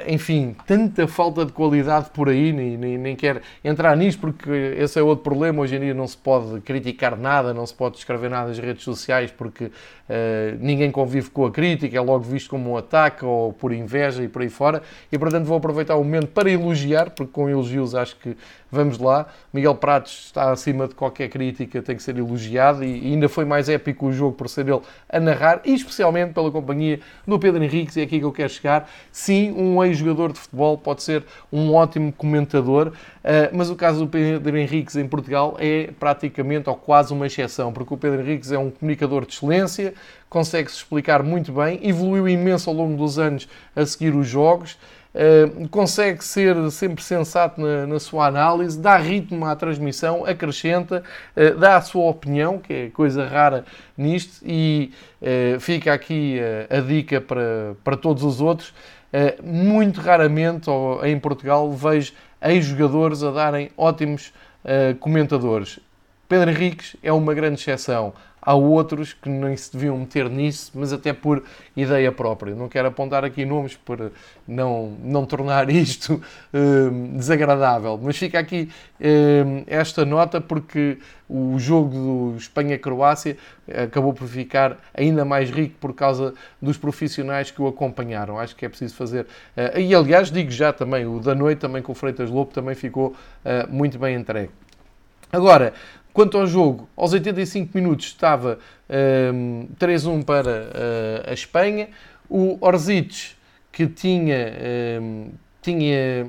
enfim, 0.07 0.57
tanta 0.67 1.07
falta 1.07 1.45
de 1.45 1.53
qualidade 1.53 2.09
por 2.11 2.29
aí, 2.29 2.53
nem, 2.53 2.79
nem, 2.79 2.97
nem 2.97 3.15
quero 3.15 3.41
entrar 3.63 3.95
nisso 3.97 4.19
porque 4.19 4.51
esse 4.51 4.99
é 4.99 5.03
outro 5.03 5.23
problema. 5.23 5.61
Hoje 5.61 5.77
em 5.77 5.81
dia 5.81 5.95
não 5.95 6.07
se 6.07 6.17
pode 6.17 6.61
criticar 6.63 7.17
nada, 7.17 7.53
não 7.53 7.67
se 7.67 7.75
pode 7.75 7.99
escrever 7.99 8.31
nada 8.31 8.49
nas 8.49 8.59
redes 8.59 8.83
sociais 8.83 9.31
porque 9.31 9.71
uh, 10.11 10.59
ninguém 10.61 10.91
convive 10.91 11.31
com 11.31 11.47
a 11.47 11.51
crítica, 11.51 11.97
é 11.97 12.01
logo 12.01 12.25
visto 12.25 12.51
como 12.51 12.73
um 12.73 12.77
ataque 12.77 13.25
ou 13.25 13.53
por 13.53 13.73
inveja 13.73 14.23
e 14.23 14.29
por 14.29 14.43
aí 14.43 14.49
fora. 14.49 14.83
E 15.11 15.19
portanto 15.19 15.45
vou 15.45 15.57
aproveitar 15.57 15.95
o 15.95 16.05
momento 16.05 16.29
para 16.29 16.51
elogiar, 16.51 17.11
porque 17.11 17.33
com 17.33 17.49
elogios 17.49 17.95
acho 17.95 18.17
que 18.17 18.37
vamos 18.71 18.99
lá. 18.99 19.27
Miguel 19.53 19.75
Pratos 19.75 20.27
está 20.27 20.51
acima 20.51 20.87
de 20.87 20.95
qualquer 20.95 21.29
crítica, 21.29 21.83
tem 21.83 21.97
que 21.97 22.03
ser 22.03 22.17
elogiado 22.17 22.85
e, 22.85 23.13
ainda 23.13 23.29
foi 23.29 23.45
mais 23.45 23.69
épico 23.69 24.07
o 24.07 24.13
jogo 24.13 24.37
por 24.37 24.49
ser 24.49 24.69
ele 24.69 24.81
a 25.09 25.19
narrar 25.19 25.61
e 25.65 25.75
especialmente 25.75 26.33
pela 26.33 26.51
companhia 26.51 27.01
do 27.27 27.39
Pedro 27.39 27.63
Henriques. 27.63 27.97
E 27.97 28.01
é 28.01 28.05
aqui 28.05 28.19
que 28.19 28.25
eu 28.25 28.33
quero 28.33 28.49
chegar. 28.49 28.89
Sim, 29.11 29.53
um 29.53 29.83
ex-jogador 29.85 30.33
de 30.33 30.39
futebol 30.39 30.79
pode 30.79 31.03
ser 31.03 31.25
um 31.53 31.75
ótimo 31.75 32.13
comentador, 32.13 32.93
eh, 33.25 33.51
mas 33.53 33.71
o 33.71 33.77
caso 33.77 34.01
do 34.01 34.09
Pedro 34.09 34.57
Henriques 34.57 34.97
em 34.97 35.07
Portugal 35.07 35.57
é 35.59 35.91
praticamente 35.99 36.69
ou 36.69 36.77
quase 36.77 37.13
uma 37.13 37.27
exceção, 37.27 37.73
porque 37.73 37.93
o 37.93 37.97
Pedro 37.97 38.21
Henriques 38.21 38.53
é 38.53 38.59
um 38.59 38.71
comunicador 38.71 39.27
de 39.27 39.35
excelência, 39.35 39.95
consegue-se 40.29 40.77
explicar 40.77 41.23
muito 41.23 41.53
bem, 41.53 41.81
evoluiu 41.83 42.29
imenso 42.29 42.71
ao 42.71 42.77
longo 42.77 42.97
dos 42.97 43.19
anos 43.19 43.49
a 43.75 43.85
seguir 43.85 44.15
os 44.15 44.27
jogos. 44.27 44.79
Uh, 45.13 45.69
consegue 45.71 46.25
ser 46.25 46.55
sempre 46.71 47.03
sensato 47.03 47.61
na, 47.61 47.85
na, 47.85 47.99
sua 47.99 48.29
análise, 48.29 48.79
dá 48.79 48.97
ritmo 48.97 49.45
à 49.45 49.57
transmissão, 49.57 50.25
acrescenta, 50.25 51.03
uh, 51.37 51.59
dá 51.59 51.77
a 51.77 51.81
sua 51.81 52.05
opinião, 52.05 52.59
que 52.59 52.73
é 52.73 52.91
coisa 52.91 53.27
rara 53.27 53.65
nisto, 53.99 54.41
e 54.47 54.93
uh, 55.21 55.59
fica 55.59 55.93
aqui 55.93 56.39
a 56.71 56.81
dica 56.81 57.21
para, 57.21 57.75
para 57.83 57.97
todos 57.97 58.23
os 58.23 58.41
outros. 58.41 58.73
Eh, 59.13 59.39
muito 59.43 60.01
raramente, 60.01 60.71
em 61.03 61.19
Portugal, 61.19 61.73
vejo 61.73 62.13
ex-jogadores 62.41 63.25
a 63.25 63.33
darem 63.33 63.71
ótimos 63.77 64.33
comentadores. 65.01 65.81
Pedro 66.29 66.51
Henriques 66.51 66.95
é 67.03 67.13
uma 67.13 67.35
grande 67.35 67.61
exceção. 67.61 68.13
Há 68.43 68.55
outros 68.55 69.13
que 69.13 69.29
nem 69.29 69.55
se 69.57 69.73
deviam 69.73 69.99
meter 69.99 70.31
nisso, 70.31 70.73
mas 70.75 70.93
até 70.93 71.13
por 71.13 71.45
ideia 71.77 72.11
própria. 72.11 72.55
Não 72.55 72.69
quero 72.69 72.89
apontar 72.89 73.25
aqui 73.25 73.45
nomes 73.45 73.77
para 73.77 74.11
não, 74.49 74.97
não 75.03 75.27
tornar 75.27 75.69
isto 75.71 76.15
uh, 76.15 77.17
desagradável, 77.17 78.01
mas 78.03 78.17
fica 78.17 78.39
aqui 78.39 78.71
uh, 79.01 79.65
esta 79.67 80.05
nota 80.05 80.41
porque 80.41 80.99
o 81.29 81.59
jogo 81.59 81.91
do 81.91 82.37
Espanha-Croácia 82.39 83.37
acabou 83.85 84.13
por 84.13 84.27
ficar 84.27 84.79
ainda 84.95 85.25
mais 85.25 85.51
rico 85.51 85.77
por 85.79 85.95
causa 85.95 86.35
dos 86.61 86.77
profissionais 86.77 87.51
que 87.51 87.61
o 87.61 87.69
acompanharam. 87.69 88.39
Acho 88.39 88.57
que 88.57 88.65
é 88.65 88.69
preciso 88.69 88.95
fazer. 88.95 89.27
Uh, 89.57 89.79
e 89.79 89.95
aliás, 89.95 90.31
digo 90.31 90.51
já 90.51 90.73
também, 90.73 91.07
o 91.07 91.21
da 91.21 91.35
noite 91.35 91.59
também 91.59 91.83
com 91.83 91.93
o 91.93 91.95
Freitas 91.95 92.31
Lobo 92.31 92.53
também 92.53 92.75
ficou 92.75 93.15
muito 93.69 93.99
bem 93.99 94.17
entregue. 94.17 94.51
Agora, 95.33 95.73
Quanto 96.13 96.37
ao 96.39 96.47
jogo, 96.47 96.89
aos 96.97 97.13
85 97.13 97.71
minutos 97.75 98.07
estava 98.07 98.59
um, 99.33 99.69
3-1 99.79 100.25
para 100.25 100.51
uh, 100.51 101.31
a 101.31 101.33
Espanha. 101.33 101.89
O 102.29 102.59
Orzic, 102.61 103.33
que 103.71 103.87
tinha, 103.87 104.53
um, 105.01 105.31
tinha 105.63 106.27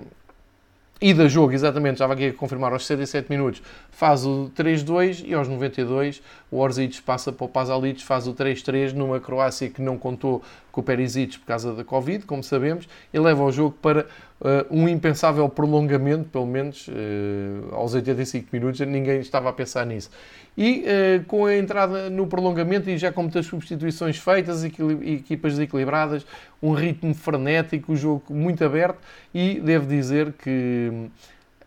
ido 1.01 1.23
a 1.23 1.27
jogo, 1.27 1.53
exatamente, 1.53 1.93
estava 1.93 2.13
aqui 2.13 2.27
a 2.27 2.33
confirmar, 2.33 2.71
aos 2.71 2.85
67 2.85 3.27
minutos, 3.29 3.61
faz 3.91 4.25
o 4.25 4.49
3-2 4.57 5.23
e 5.25 5.33
aos 5.33 5.47
92 5.47 6.21
o 6.49 6.57
Orzic 6.57 7.01
passa 7.01 7.31
para 7.31 7.45
o 7.45 7.47
Pasalic, 7.47 8.03
faz 8.03 8.27
o 8.27 8.33
3-3 8.33 8.93
numa 8.93 9.19
Croácia 9.19 9.69
que 9.69 9.81
não 9.81 9.97
contou 9.97 10.41
com 10.71 10.81
o 10.81 10.83
Perisic 10.83 11.37
por 11.39 11.45
causa 11.45 11.73
da 11.73 11.83
Covid, 11.83 12.25
como 12.25 12.43
sabemos, 12.43 12.87
e 13.13 13.19
leva 13.19 13.43
o 13.43 13.51
jogo 13.51 13.77
para 13.81 14.07
uh, 14.41 14.65
um 14.69 14.87
impensável 14.87 15.47
prolongamento, 15.47 16.29
pelo 16.29 16.45
menos 16.45 16.87
uh, 16.87 17.73
aos 17.75 17.93
85 17.93 18.47
minutos, 18.51 18.79
ninguém 18.81 19.19
estava 19.19 19.49
a 19.49 19.53
pensar 19.53 19.85
nisso. 19.85 20.09
E 20.57 20.83
uh, 20.83 21.25
com 21.25 21.45
a 21.45 21.55
entrada 21.55 22.09
no 22.09 22.27
prolongamento 22.27 22.89
e 22.89 22.97
já 22.97 23.11
com 23.11 23.21
muitas 23.21 23.45
substituições 23.45 24.17
feitas, 24.17 24.63
equipas 24.63 25.53
desequilibradas, 25.53 26.25
um 26.61 26.73
ritmo 26.73 27.13
frenético, 27.13 27.93
o 27.93 27.95
jogo 27.95 28.23
muito 28.29 28.63
aberto, 28.63 28.99
e 29.33 29.59
devo 29.59 29.85
dizer 29.85 30.33
que 30.33 31.09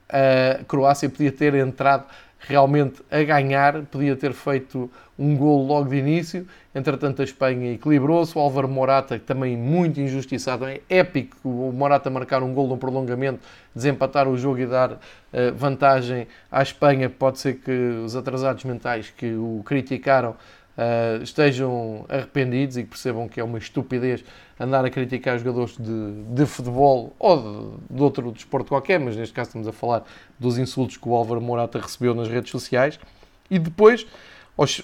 a 0.09 0.65
Croácia 0.65 1.09
podia 1.09 1.33
ter 1.33 1.55
entrado 1.55 2.07
realmente 2.47 3.03
a 3.11 3.23
ganhar, 3.23 3.83
podia 3.85 4.15
ter 4.17 4.33
feito 4.33 4.91
um 5.19 5.37
gol 5.37 5.67
logo 5.67 5.89
de 5.89 5.97
início, 5.97 6.47
entretanto 6.75 7.23
a 7.23 7.25
Espanha 7.25 7.73
equilibrou-se, 7.73 8.37
o 8.37 8.41
Álvaro 8.41 8.69
Morata 8.69 9.19
também 9.19 9.57
muito 9.57 10.01
injustiçado, 10.01 10.67
é 10.67 10.81
épico 10.89 11.37
o 11.45 11.73
Morata 11.73 12.11
marcar 12.11 12.43
um 12.43 12.53
gol 12.53 12.69
no 12.69 12.77
prolongamento, 12.77 13.41
desempatar 13.75 14.29
o 14.29 14.37
jogo 14.37 14.59
e 14.59 14.67
dar 14.67 14.93
uh, 14.93 14.99
vantagem 15.55 16.27
à 16.51 16.63
Espanha, 16.63 17.09
pode 17.09 17.39
ser 17.39 17.55
que 17.55 17.71
os 18.05 18.15
atrasados 18.17 18.65
mentais 18.65 19.13
que 19.17 19.35
o 19.35 19.63
criticaram 19.65 20.37
uh, 20.77 21.23
estejam 21.23 22.05
arrependidos 22.09 22.77
e 22.77 22.83
que 22.83 22.91
percebam 22.91 23.29
que 23.29 23.41
é 23.41 23.45
uma 23.45 23.59
estupidez 23.59 24.25
andar 24.59 24.85
a 24.85 24.91
criticar 24.91 25.39
jogadores 25.39 25.77
de, 25.77 26.23
de 26.35 26.47
futebol 26.47 27.15
ou 27.19 27.79
de, 27.89 27.97
de, 27.97 28.03
outro 28.03 28.31
desporto 28.33 28.69
qualquer, 28.69 29.01
mas 29.01 29.17
neste 29.17 29.35
caso 29.35 29.49
estamos 29.49 29.67
a 29.67 29.73
falar 29.73 30.05
dos 30.39 30.59
insultos 30.59 30.97
que 30.97 31.09
o 31.09 31.15
Álvaro 31.15 31.41
Morata 31.41 31.79
recebeu 31.79 32.15
nas 32.15 32.29
redes 32.29 32.51
sociais. 32.51 32.99
E 33.51 33.59
depois, 33.59 34.07
aos 34.57 34.83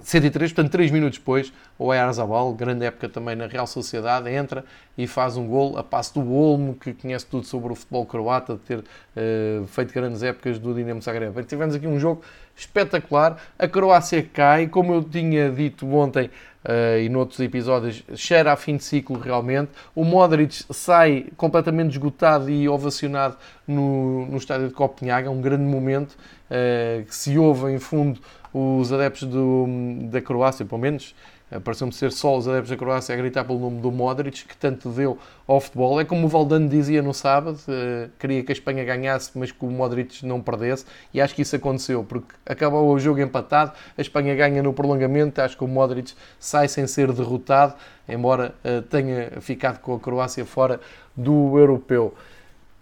103, 0.00 0.52
portanto, 0.52 0.72
3 0.72 0.90
minutos 0.90 1.18
depois, 1.18 1.52
o 1.78 1.92
Ayarzabal, 1.92 2.52
grande 2.54 2.86
época 2.86 3.08
também 3.08 3.36
na 3.36 3.46
Real 3.46 3.66
Sociedade, 3.66 4.30
entra 4.30 4.64
e 4.96 5.06
faz 5.06 5.36
um 5.36 5.46
gol 5.46 5.76
a 5.76 5.82
passo 5.82 6.14
do 6.14 6.32
Olmo, 6.32 6.74
que 6.74 6.94
conhece 6.94 7.26
tudo 7.26 7.46
sobre 7.46 7.72
o 7.72 7.76
futebol 7.76 8.06
croata, 8.06 8.54
de 8.54 8.60
ter 8.60 8.78
uh, 8.78 9.66
feito 9.66 9.92
grandes 9.92 10.22
épocas 10.22 10.58
do 10.58 10.74
Dinamo 10.74 11.02
Zagreb. 11.02 11.44
Tivemos 11.44 11.74
aqui 11.74 11.86
um 11.86 11.98
jogo 11.98 12.22
espetacular. 12.56 13.36
A 13.58 13.68
Croácia 13.68 14.22
cai, 14.22 14.66
como 14.66 14.94
eu 14.94 15.04
tinha 15.04 15.50
dito 15.50 15.86
ontem 15.86 16.30
uh, 16.64 16.98
e 16.98 17.08
noutros 17.10 17.40
episódios, 17.40 18.02
cheira 18.14 18.52
a 18.52 18.56
fim 18.56 18.76
de 18.76 18.84
ciclo 18.84 19.18
realmente. 19.18 19.72
O 19.94 20.04
Modric 20.04 20.64
sai 20.70 21.26
completamente 21.36 21.92
esgotado 21.92 22.50
e 22.50 22.66
ovacionado 22.66 23.36
no, 23.66 24.26
no 24.26 24.36
estádio 24.38 24.68
de 24.68 24.74
Copenhague, 24.74 25.28
é 25.28 25.30
um 25.30 25.40
grande 25.40 25.64
momento 25.64 26.12
uh, 26.12 27.04
que 27.04 27.14
se 27.14 27.38
ouve 27.38 27.72
em 27.72 27.78
fundo 27.78 28.20
os 28.52 28.92
adeptos 28.92 29.28
do, 29.28 29.66
da 30.10 30.20
Croácia, 30.20 30.64
pelo 30.64 30.80
menos, 30.80 31.14
pareceu-me 31.60 31.92
ser 31.92 32.12
só 32.12 32.36
os 32.36 32.48
adeptos 32.48 32.70
da 32.70 32.76
Croácia 32.76 33.14
a 33.14 33.18
gritar 33.18 33.44
pelo 33.44 33.58
nome 33.58 33.80
do 33.80 33.90
Modric, 33.90 34.44
que 34.46 34.56
tanto 34.56 34.88
deu 34.90 35.18
ao 35.46 35.60
futebol. 35.60 36.00
É 36.00 36.04
como 36.04 36.26
o 36.26 36.28
Valdano 36.28 36.68
dizia 36.68 37.02
no 37.02 37.12
sábado, 37.12 37.58
uh, 37.68 38.10
queria 38.18 38.42
que 38.42 38.52
a 38.52 38.54
Espanha 38.54 38.84
ganhasse, 38.84 39.30
mas 39.34 39.52
que 39.52 39.64
o 39.64 39.70
Modric 39.70 40.24
não 40.24 40.40
perdesse, 40.40 40.86
e 41.12 41.20
acho 41.20 41.34
que 41.34 41.42
isso 41.42 41.56
aconteceu, 41.56 42.04
porque 42.04 42.32
acabou 42.46 42.90
o 42.90 42.98
jogo 42.98 43.20
empatado, 43.20 43.72
a 43.96 44.00
Espanha 44.00 44.34
ganha 44.34 44.62
no 44.62 44.72
prolongamento, 44.72 45.40
acho 45.40 45.56
que 45.56 45.64
o 45.64 45.68
Modric 45.68 46.14
sai 46.38 46.68
sem 46.68 46.86
ser 46.86 47.12
derrotado, 47.12 47.74
embora 48.08 48.54
uh, 48.64 48.82
tenha 48.82 49.40
ficado 49.40 49.78
com 49.80 49.94
a 49.94 50.00
Croácia 50.00 50.44
fora 50.44 50.80
do 51.16 51.58
europeu. 51.58 52.14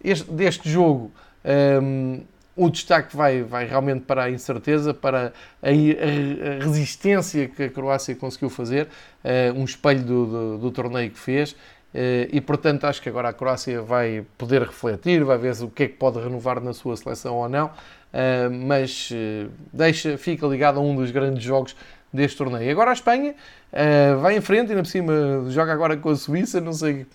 Este, 0.02 0.30
deste 0.30 0.68
jogo. 0.68 1.10
Ehm, 1.44 2.20
o 2.60 2.68
destaque 2.68 3.16
vai, 3.16 3.42
vai 3.42 3.64
realmente 3.64 4.02
para 4.02 4.24
a 4.24 4.30
incerteza, 4.30 4.92
para 4.92 5.32
a, 5.62 5.68
a 5.70 6.64
resistência 6.64 7.48
que 7.48 7.62
a 7.62 7.70
Croácia 7.70 8.14
conseguiu 8.14 8.50
fazer, 8.50 8.86
uh, 9.24 9.58
um 9.58 9.64
espelho 9.64 10.02
do, 10.02 10.26
do, 10.26 10.58
do, 10.58 10.70
torneio 10.70 11.10
que 11.10 11.18
fez. 11.18 11.52
Uh, 11.52 12.28
e 12.30 12.40
portanto 12.40 12.84
acho 12.84 13.00
que 13.00 13.08
agora 13.08 13.30
a 13.30 13.32
Croácia 13.32 13.80
vai 13.80 14.26
poder 14.36 14.60
refletir, 14.60 15.24
vai 15.24 15.38
ver 15.38 15.54
o 15.62 15.68
que 15.68 15.84
é 15.84 15.88
que 15.88 15.94
pode 15.94 16.20
renovar 16.20 16.60
na 16.60 16.74
sua 16.74 16.96
seleção 16.98 17.36
ou 17.36 17.48
não, 17.48 17.66
uh, 17.66 18.50
mas 18.50 19.10
deixa, 19.72 20.18
fica 20.18 20.46
ligado 20.46 20.78
a 20.78 20.82
um 20.82 20.94
dos 20.94 21.10
grandes 21.10 21.42
jogos 21.42 21.74
deste 22.12 22.36
torneio. 22.36 22.70
Agora 22.70 22.90
a 22.90 22.92
Espanha 22.92 23.34
uh, 23.72 24.18
vai 24.20 24.36
em 24.36 24.40
frente, 24.40 24.70
ainda 24.70 24.82
por 24.82 24.88
cima 24.88 25.12
joga 25.48 25.72
agora 25.72 25.96
com 25.96 26.10
a 26.10 26.16
Suíça, 26.16 26.60
não 26.60 26.72
sei, 26.72 27.06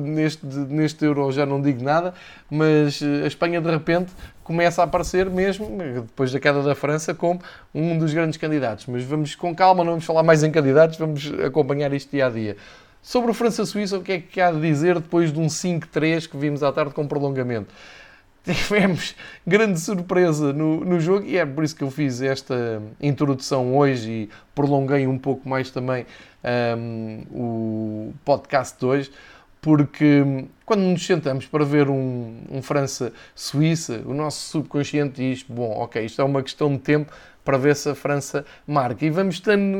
neste, 0.00 0.44
neste 0.44 1.04
Euro 1.04 1.30
já 1.32 1.44
não 1.44 1.60
digo 1.60 1.82
nada, 1.82 2.14
mas 2.50 3.00
a 3.02 3.26
Espanha 3.26 3.60
de 3.60 3.70
repente 3.70 4.12
começa 4.42 4.82
a 4.82 4.84
aparecer 4.84 5.28
mesmo, 5.30 5.66
depois 5.76 6.30
da 6.30 6.38
queda 6.38 6.62
da 6.62 6.74
França, 6.74 7.14
como 7.14 7.40
um 7.74 7.98
dos 7.98 8.12
grandes 8.12 8.36
candidatos. 8.36 8.86
Mas 8.86 9.02
vamos 9.02 9.34
com 9.34 9.54
calma, 9.54 9.82
não 9.82 9.92
vamos 9.92 10.04
falar 10.04 10.22
mais 10.22 10.42
em 10.42 10.50
candidatos, 10.50 10.98
vamos 10.98 11.32
acompanhar 11.44 11.92
isto 11.92 12.10
dia 12.10 12.26
a 12.26 12.30
dia. 12.30 12.56
Sobre 13.02 13.30
o 13.30 13.34
França-Suíça, 13.34 13.98
o 13.98 14.02
que 14.02 14.12
é 14.12 14.18
que 14.18 14.40
há 14.40 14.50
de 14.50 14.60
dizer 14.60 14.94
depois 14.94 15.32
de 15.32 15.38
um 15.38 15.46
5-3 15.46 16.28
que 16.28 16.36
vimos 16.36 16.62
à 16.62 16.72
tarde 16.72 16.94
com 16.94 17.06
prolongamento? 17.06 17.68
Tivemos 18.68 19.14
grande 19.46 19.80
surpresa 19.80 20.52
no, 20.52 20.84
no 20.84 21.00
jogo 21.00 21.24
e 21.24 21.38
é 21.38 21.46
por 21.46 21.64
isso 21.64 21.74
que 21.74 21.82
eu 21.82 21.90
fiz 21.90 22.20
esta 22.20 22.82
introdução 23.00 23.74
hoje 23.74 24.10
e 24.10 24.30
prolonguei 24.54 25.06
um 25.06 25.18
pouco 25.18 25.48
mais 25.48 25.70
também 25.70 26.04
um, 26.76 27.22
o 27.30 28.14
podcast 28.22 28.78
de 28.78 28.84
hoje 28.84 29.10
porque 29.62 30.44
quando 30.66 30.82
nos 30.82 31.06
sentamos 31.06 31.46
para 31.46 31.64
ver 31.64 31.88
um, 31.88 32.36
um 32.50 32.60
França-Suíça, 32.60 34.02
o 34.04 34.12
nosso 34.12 34.50
subconsciente 34.50 35.14
diz: 35.16 35.42
bom, 35.42 35.70
ok, 35.78 36.04
isto 36.04 36.20
é 36.20 36.24
uma 36.24 36.42
questão 36.42 36.70
de 36.70 36.80
tempo 36.80 37.10
para 37.42 37.56
ver 37.56 37.74
se 37.74 37.88
a 37.88 37.94
França 37.94 38.44
marca. 38.66 39.06
E 39.06 39.08
vamos 39.08 39.36
estando 39.36 39.78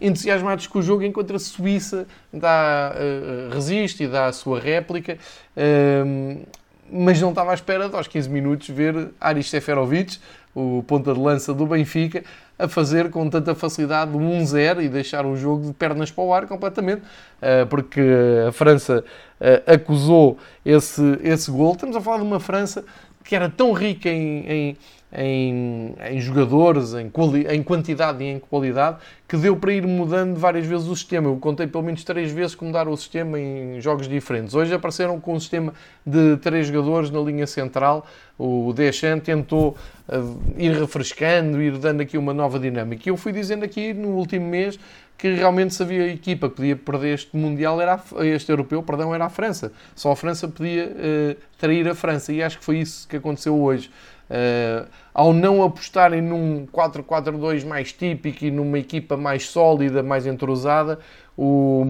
entusiasmados 0.00 0.66
com 0.66 0.78
o 0.78 0.82
jogo 0.82 1.02
enquanto 1.02 1.36
a 1.36 1.38
Suíça 1.38 2.06
dá, 2.32 2.94
uh, 2.94 3.54
resiste 3.54 4.04
e 4.04 4.08
dá 4.08 4.24
a 4.24 4.32
sua 4.32 4.58
réplica. 4.58 5.18
Uh, 5.54 6.42
mas 6.92 7.20
não 7.20 7.30
estava 7.30 7.50
à 7.50 7.54
espera 7.54 7.88
de 7.88 7.94
aos 7.94 8.06
15 8.06 8.28
minutos 8.28 8.68
ver 8.68 9.10
Aris 9.20 9.48
Seferovic, 9.48 10.18
o 10.54 10.82
ponta 10.86 11.14
de 11.14 11.20
lança 11.20 11.54
do 11.54 11.66
Benfica, 11.66 12.24
a 12.58 12.68
fazer 12.68 13.10
com 13.10 13.28
tanta 13.30 13.54
facilidade 13.54 14.14
um 14.16 14.42
1-0 14.42 14.82
e 14.82 14.88
deixar 14.88 15.24
o 15.24 15.36
jogo 15.36 15.68
de 15.68 15.72
pernas 15.72 16.10
para 16.10 16.24
o 16.24 16.34
ar 16.34 16.46
completamente, 16.46 17.02
eh, 17.40 17.64
porque 17.64 18.02
a 18.48 18.52
França 18.52 19.04
eh, 19.40 19.62
acusou 19.66 20.38
esse, 20.64 21.18
esse 21.22 21.50
gol. 21.50 21.72
Estamos 21.72 21.96
a 21.96 22.00
falar 22.00 22.18
de 22.18 22.24
uma 22.24 22.40
França 22.40 22.84
que 23.24 23.34
era 23.34 23.48
tão 23.48 23.72
rica 23.72 24.08
em, 24.08 24.50
em 24.50 24.76
em, 25.12 25.94
em 26.10 26.20
jogadores, 26.20 26.94
em, 26.94 27.10
em 27.50 27.62
quantidade 27.62 28.22
e 28.22 28.28
em 28.28 28.38
qualidade, 28.38 28.98
que 29.26 29.36
deu 29.36 29.56
para 29.56 29.72
ir 29.72 29.86
mudando 29.86 30.36
várias 30.36 30.66
vezes 30.66 30.86
o 30.86 30.94
sistema. 30.94 31.28
Eu 31.28 31.36
contei 31.36 31.66
pelo 31.66 31.84
menos 31.84 32.04
três 32.04 32.30
vezes 32.32 32.54
que 32.54 32.64
mudaram 32.64 32.92
o 32.92 32.96
sistema 32.96 33.38
em 33.38 33.80
jogos 33.80 34.08
diferentes. 34.08 34.54
Hoje 34.54 34.72
apareceram 34.74 35.20
com 35.20 35.34
um 35.34 35.40
sistema 35.40 35.72
de 36.04 36.36
três 36.38 36.66
jogadores 36.66 37.10
na 37.10 37.20
linha 37.20 37.46
central. 37.46 38.06
O 38.38 38.72
Deschamps 38.72 39.24
tentou 39.24 39.76
uh, 40.08 40.40
ir 40.56 40.72
refrescando, 40.72 41.60
ir 41.60 41.76
dando 41.78 42.00
aqui 42.00 42.16
uma 42.16 42.32
nova 42.32 42.58
dinâmica. 42.58 43.02
E 43.06 43.10
eu 43.10 43.16
fui 43.16 43.32
dizendo 43.32 43.64
aqui 43.64 43.92
no 43.92 44.10
último 44.10 44.46
mês 44.46 44.78
que 45.18 45.34
realmente 45.34 45.74
se 45.74 45.82
havia 45.82 46.08
equipa 46.08 46.48
que 46.48 46.56
podia 46.56 46.76
perder 46.76 47.14
este 47.14 47.36
Mundial, 47.36 47.78
era 47.78 48.00
a, 48.16 48.24
este 48.24 48.50
Europeu, 48.50 48.82
perdão, 48.82 49.14
era 49.14 49.26
a 49.26 49.28
França. 49.28 49.70
Só 49.94 50.10
a 50.10 50.16
França 50.16 50.48
podia 50.48 50.86
uh, 50.86 51.36
trair 51.58 51.86
a 51.86 51.94
França. 51.94 52.32
E 52.32 52.42
acho 52.42 52.58
que 52.58 52.64
foi 52.64 52.78
isso 52.78 53.06
que 53.06 53.16
aconteceu 53.16 53.60
hoje. 53.60 53.90
Uh, 54.30 54.86
ao 55.12 55.32
não 55.32 55.60
apostarem 55.64 56.22
num 56.22 56.64
4-4-2 56.72 57.66
mais 57.66 57.92
típico 57.92 58.44
e 58.44 58.50
numa 58.50 58.78
equipa 58.78 59.16
mais 59.16 59.48
sólida, 59.48 60.04
mais 60.04 60.24
entrosada, 60.24 61.00
o, 61.36 61.84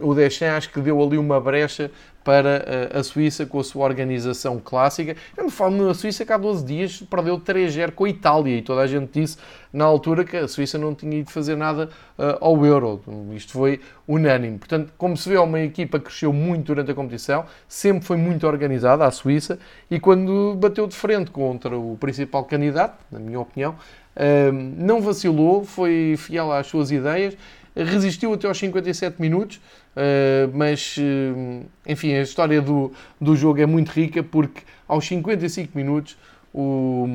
o 0.00 0.14
Deschamps 0.14 0.56
acho 0.56 0.70
que 0.70 0.80
deu 0.80 1.02
ali 1.02 1.18
uma 1.18 1.38
brecha 1.38 1.90
para 2.24 2.90
a 2.98 3.02
Suíça 3.02 3.44
com 3.44 3.60
a 3.60 3.64
sua 3.64 3.84
organização 3.84 4.58
clássica. 4.58 5.14
Eu 5.36 5.44
me 5.44 5.50
falo 5.50 5.86
na 5.86 5.92
Suíça 5.92 6.24
que 6.24 6.32
há 6.32 6.38
12 6.38 6.64
dias 6.64 7.02
perdeu 7.02 7.38
3-0 7.38 7.92
com 7.92 8.04
a 8.04 8.08
Itália 8.08 8.56
e 8.56 8.62
toda 8.62 8.80
a 8.80 8.86
gente 8.86 9.20
disse 9.20 9.36
na 9.70 9.84
altura 9.84 10.24
que 10.24 10.36
a 10.36 10.48
Suíça 10.48 10.78
não 10.78 10.94
tinha 10.94 11.18
ido 11.18 11.30
fazer 11.30 11.56
nada 11.56 11.90
uh, 12.18 12.38
ao 12.40 12.64
Euro. 12.64 13.02
Isto 13.34 13.52
foi 13.52 13.80
unânime. 14.08 14.56
Portanto, 14.56 14.92
como 14.96 15.16
se 15.16 15.28
vê, 15.28 15.34
é 15.34 15.40
uma 15.40 15.60
equipa 15.60 15.98
que 15.98 16.06
cresceu 16.06 16.32
muito 16.32 16.66
durante 16.66 16.90
a 16.90 16.94
competição, 16.94 17.44
sempre 17.68 18.06
foi 18.06 18.16
muito 18.16 18.46
organizada, 18.46 19.04
a 19.04 19.10
Suíça, 19.10 19.58
e 19.90 20.00
quando 20.00 20.54
bateu 20.54 20.86
de 20.86 20.94
frente 20.94 21.30
contra 21.30 21.76
o 21.76 21.96
principal 21.98 22.44
candidato, 22.44 22.96
na 23.10 23.18
minha 23.18 23.40
opinião, 23.40 23.72
uh, 23.72 24.52
não 24.52 25.02
vacilou, 25.02 25.64
foi 25.64 26.14
fiel 26.16 26.52
às 26.52 26.68
suas 26.68 26.90
ideias 26.90 27.36
resistiu 27.76 28.32
até 28.32 28.46
aos 28.46 28.58
57 28.58 29.20
minutos, 29.20 29.60
eh, 29.96 30.48
mas 30.52 30.96
eh, 30.98 31.62
enfim, 31.86 32.14
a 32.14 32.22
história 32.22 32.60
do, 32.60 32.92
do 33.20 33.36
jogo 33.36 33.60
é 33.60 33.66
muito 33.66 33.90
rica 33.90 34.22
porque 34.22 34.62
aos 34.88 35.06
55 35.06 35.76
minutos 35.76 36.16
o, 36.52 37.08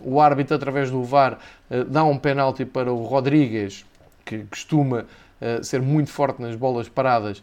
o 0.00 0.20
árbitro, 0.20 0.54
através 0.54 0.90
do 0.90 1.02
VAR, 1.02 1.38
eh, 1.70 1.84
dá 1.84 2.04
um 2.04 2.18
penalti 2.18 2.64
para 2.64 2.92
o 2.92 3.04
Rodrigues, 3.04 3.84
que 4.24 4.44
costuma 4.44 5.06
ser 5.62 5.82
muito 5.82 6.10
forte 6.10 6.40
nas 6.40 6.54
bolas 6.54 6.88
paradas, 6.88 7.42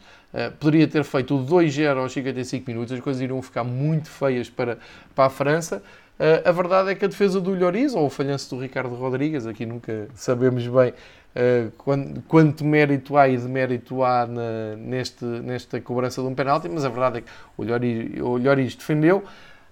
poderia 0.60 0.88
ter 0.88 1.04
feito 1.04 1.36
o 1.36 1.45
2-0 1.45 1.97
aos 1.97 2.12
55 2.13 2.67
minutos, 2.67 2.91
as 2.93 2.99
coisas 2.99 3.21
iriam 3.21 3.39
ficar 3.43 3.63
muito 3.63 4.10
feias 4.10 4.49
para, 4.49 4.80
para 5.13 5.25
a 5.25 5.30
França. 5.30 5.84
a 6.43 6.51
verdade 6.51 6.89
é 6.89 6.95
que 6.95 7.06
a 7.06 7.08
defesa 7.08 7.39
do 7.39 7.54
Lloris, 7.54 7.93
ou 7.93 8.08
o 8.08 8.10
falhanço 8.10 8.56
do 8.56 8.60
Ricardo 8.60 8.95
Rodrigues, 8.95 9.45
aqui 9.45 9.67
nunca 9.67 10.08
sabemos 10.15 10.65
bem 10.65 10.93
Uh, 11.34 11.72
quanto 12.28 12.65
mérito 12.65 13.15
há 13.15 13.30
e 13.30 13.38
de 13.38 13.48
mérito 13.48 14.04
há 14.04 14.28
na, 14.28 14.76
neste, 14.76 15.24
nesta 15.24 15.80
cobrança 15.80 16.22
de 16.22 16.28
um 16.28 16.36
penalti, 16.36 16.67
mas 16.67 16.84
a 16.84 16.89
verdade 16.89 17.20
é 17.20 17.22
que 17.22 17.30
o 17.56 17.63
Lloris, 17.63 18.20
o 18.20 18.38
Lloris 18.38 18.76
defendeu. 18.76 19.24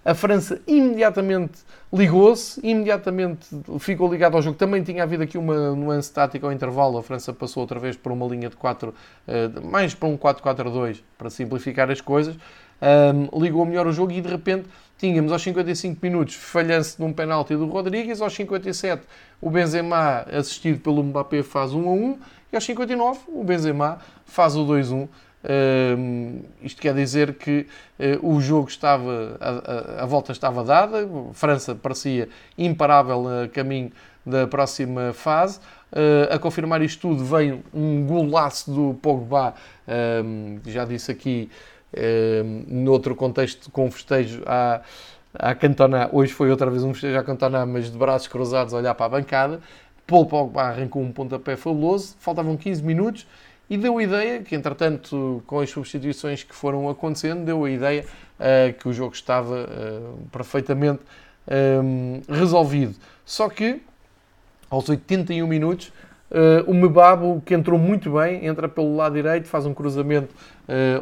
A 0.06 0.16
França 0.16 0.62
imediatamente 0.66 1.60
ligou-se, 1.92 2.66
imediatamente 2.66 3.46
ficou 3.80 4.10
ligado 4.10 4.36
ao 4.36 4.42
jogo. 4.42 4.58
Também 4.58 4.82
tinha 4.82 5.04
havido 5.04 5.24
aqui 5.24 5.38
uma 5.38 5.76
nuance 5.76 6.12
tática 6.12 6.48
ao 6.48 6.54
intervalo. 6.54 6.98
A 6.98 7.04
França 7.04 7.34
passou 7.34 7.62
outra 7.62 7.78
vez 7.78 7.98
por 7.98 8.14
uma 8.14 8.26
linha 8.26 8.50
de 8.50 8.56
4, 8.56 8.90
uh, 8.90 8.94
eh, 9.28 9.50
mais 9.62 9.94
para 9.94 10.08
um 10.08 10.18
4-4-2, 10.18 11.02
para 11.18 11.30
simplificar 11.30 11.92
as 11.92 12.00
coisas. 12.00 12.38
Ligou 13.34 13.66
melhor 13.66 13.88
o 13.88 13.92
jogo 13.92 14.14
e 14.14 14.22
de 14.22 14.30
repente 14.30 14.70
tínhamos 15.00 15.32
aos 15.32 15.42
55 15.42 15.98
minutos 16.04 16.36
falhanço 16.36 17.02
num 17.02 17.14
penalti 17.14 17.56
do 17.56 17.66
Rodrigues, 17.68 18.22
aos 18.22 18.34
57 18.34 19.02
o 19.42 19.50
Benzema 19.50 20.26
assistido 20.32 20.80
pelo 20.82 21.02
Mbappé 21.02 21.42
faz 21.42 21.74
1 21.74 21.90
a 21.90 21.92
1 21.92 22.20
e 22.52 22.56
aos 22.56 22.66
59 22.66 23.20
o 23.30 23.44
Benzema 23.44 24.00
faz 24.26 24.56
o 24.56 24.66
2 24.66 24.92
a 24.92 24.96
1. 24.96 25.08
Uh, 25.42 26.44
isto 26.62 26.82
quer 26.82 26.94
dizer 26.94 27.36
que 27.36 27.66
uh, 27.98 28.30
o 28.30 28.42
jogo 28.42 28.68
estava, 28.68 29.38
a, 29.40 30.00
a, 30.02 30.04
a, 30.04 30.06
volta 30.06 30.34
estava 30.34 30.66
dada, 30.66 30.98
a 31.06 31.34
França 31.34 31.74
parecia 31.74 32.28
imparável 32.58 33.44
a 33.44 33.48
caminho 33.48 33.90
da 34.26 34.46
próxima 34.48 35.14
fase. 35.14 35.60
Uh, 35.94 36.34
a 36.34 36.38
confirmar 36.38 36.82
isto 36.82 37.08
tudo 37.08 37.24
veio 37.24 37.64
um 37.74 38.06
golaço 38.06 38.70
do 38.70 38.94
Pogba, 38.96 39.56
já 40.68 40.84
disse 40.84 41.10
aqui, 41.10 41.50
uh, 41.94 42.66
noutro 42.68 43.16
contexto 43.16 43.70
com 43.72 43.90
festejo 43.90 44.42
à, 44.46 44.82
à 45.34 45.56
Cantona. 45.56 46.10
Hoje 46.12 46.34
foi 46.34 46.50
outra 46.50 46.70
vez 46.70 46.84
um 46.84 46.94
festejo 46.94 47.18
à 47.18 47.24
Cantona, 47.24 47.66
mas 47.66 47.92
de 47.92 47.98
braços 47.98 48.28
cruzados 48.28 48.74
a 48.74 48.78
olhar 48.78 48.96
para 48.96 49.06
a 49.06 49.10
bancada. 49.10 49.60
Paul 50.06 50.26
Pogba 50.26 50.64
arrancou 50.64 51.02
um 51.02 51.12
pontapé 51.12 51.56
fabuloso, 51.56 52.16
faltavam 52.20 52.58
15 52.58 52.84
minutos 52.84 53.28
e 53.70 53.78
deu 53.78 54.00
a 54.00 54.04
ideia 54.04 54.42
que, 54.42 54.56
entretanto, 54.56 55.44
com 55.46 55.60
as 55.60 55.70
substituições 55.70 56.44
que 56.44 56.56
foram 56.56 56.90
acontecendo, 56.90 57.46
deu 57.46 57.64
a 57.64 57.70
ideia 57.70 58.04
uh, 58.40 58.74
que 58.74 58.90
o 58.90 58.94
jogo 58.94 59.14
estava 59.14 59.66
uh, 59.66 60.28
perfeitamente 60.32 61.02
um, 61.84 62.22
resolvido. 62.28 62.96
Só 63.24 63.48
que, 63.48 63.82
aos 64.70 64.90
81 64.90 65.46
minutos, 65.46 65.92
uh, 66.32 66.70
o 66.70 66.74
Mebabo, 66.74 67.44
que 67.46 67.54
entrou 67.54 67.78
muito 67.78 68.14
bem, 68.14 68.46
entra 68.46 68.68
pelo 68.68 68.96
lado 68.96 69.14
direito, 69.14 69.48
faz 69.48 69.68
um 69.68 69.74
cruzamento 69.74 70.34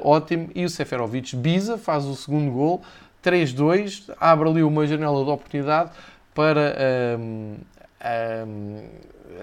ótimo 0.01 0.49
e 0.55 0.65
o 0.65 0.69
Seferovic 0.69 1.35
bisa, 1.35 1.77
faz 1.77 2.05
o 2.05 2.15
segundo 2.15 2.51
gol, 2.51 2.81
3-2, 3.23 4.13
abre 4.19 4.49
ali 4.49 4.63
uma 4.63 4.85
janela 4.87 5.23
de 5.23 5.29
oportunidade 5.29 5.91
para 6.33 6.75
um, 7.19 7.57
um, 8.47 8.83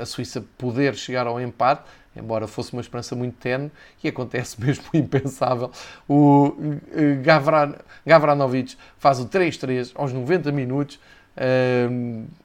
a 0.00 0.06
Suíça 0.06 0.44
poder 0.56 0.94
chegar 0.94 1.26
ao 1.26 1.40
empate 1.40 1.82
embora 2.16 2.46
fosse 2.46 2.72
uma 2.72 2.80
esperança 2.80 3.16
muito 3.16 3.36
tenue, 3.38 3.70
e 4.02 4.08
acontece 4.08 4.60
mesmo 4.62 4.84
impensável. 4.94 5.70
O 6.08 6.54
eh, 6.92 7.16
Gavran, 7.22 7.74
Gavranovic 8.06 8.76
faz 8.98 9.18
o 9.20 9.26
3-3 9.26 9.92
aos 9.94 10.12
90 10.12 10.52
minutos, 10.52 11.00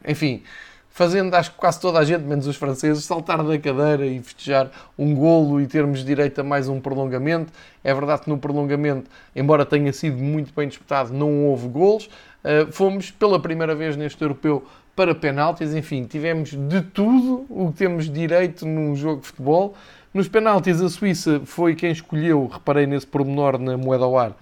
enfim, 0.08 0.44
fazendo 0.90 1.34
acho 1.36 1.52
que 1.52 1.58
quase 1.58 1.80
toda 1.80 2.00
a 2.00 2.04
gente, 2.04 2.24
menos 2.24 2.48
os 2.48 2.56
franceses, 2.56 3.06
saltar 3.06 3.44
da 3.44 3.58
cadeira 3.58 4.06
e 4.06 4.22
festejar 4.22 4.70
um 4.98 5.16
golo 5.16 5.62
e 5.62 5.68
termos 5.68 6.04
direito 6.04 6.40
a 6.42 6.44
mais 6.44 6.68
um 6.68 6.80
prolongamento. 6.80 7.52
É 7.84 7.94
verdade 7.94 8.24
que 8.24 8.30
no 8.30 8.38
prolongamento, 8.38 9.10
embora 9.36 9.66
tenha 9.66 9.94
sido 9.94 10.18
muito 10.18 10.54
bem 10.54 10.68
disputado, 10.68 11.14
não 11.14 11.46
houve 11.48 11.68
golos. 11.68 12.10
Eh, 12.44 12.68
fomos 12.72 13.12
pela 13.12 13.40
primeira 13.40 13.76
vez 13.76 13.96
neste 13.96 14.22
europeu 14.22 14.66
para 14.96 15.16
penaltis, 15.16 15.74
enfim, 15.74 16.06
tivemos 16.06 16.50
de 16.50 16.82
tudo 16.82 17.46
o 17.50 17.72
que 17.72 17.78
temos 17.78 18.12
direito 18.12 18.66
num 18.66 18.96
jogo 18.96 19.22
de 19.22 19.28
futebol. 19.28 19.76
Nos 20.14 20.28
penaltis, 20.28 20.82
a 20.82 20.90
Suíça 20.90 21.42
foi 21.46 21.76
quem 21.76 21.92
escolheu, 21.92 22.48
reparei 22.48 22.86
nesse 22.86 23.08
pormenor 23.08 23.58
na 23.58 23.78
moeda 23.78 24.04
ao 24.04 24.18
ar, 24.18 24.36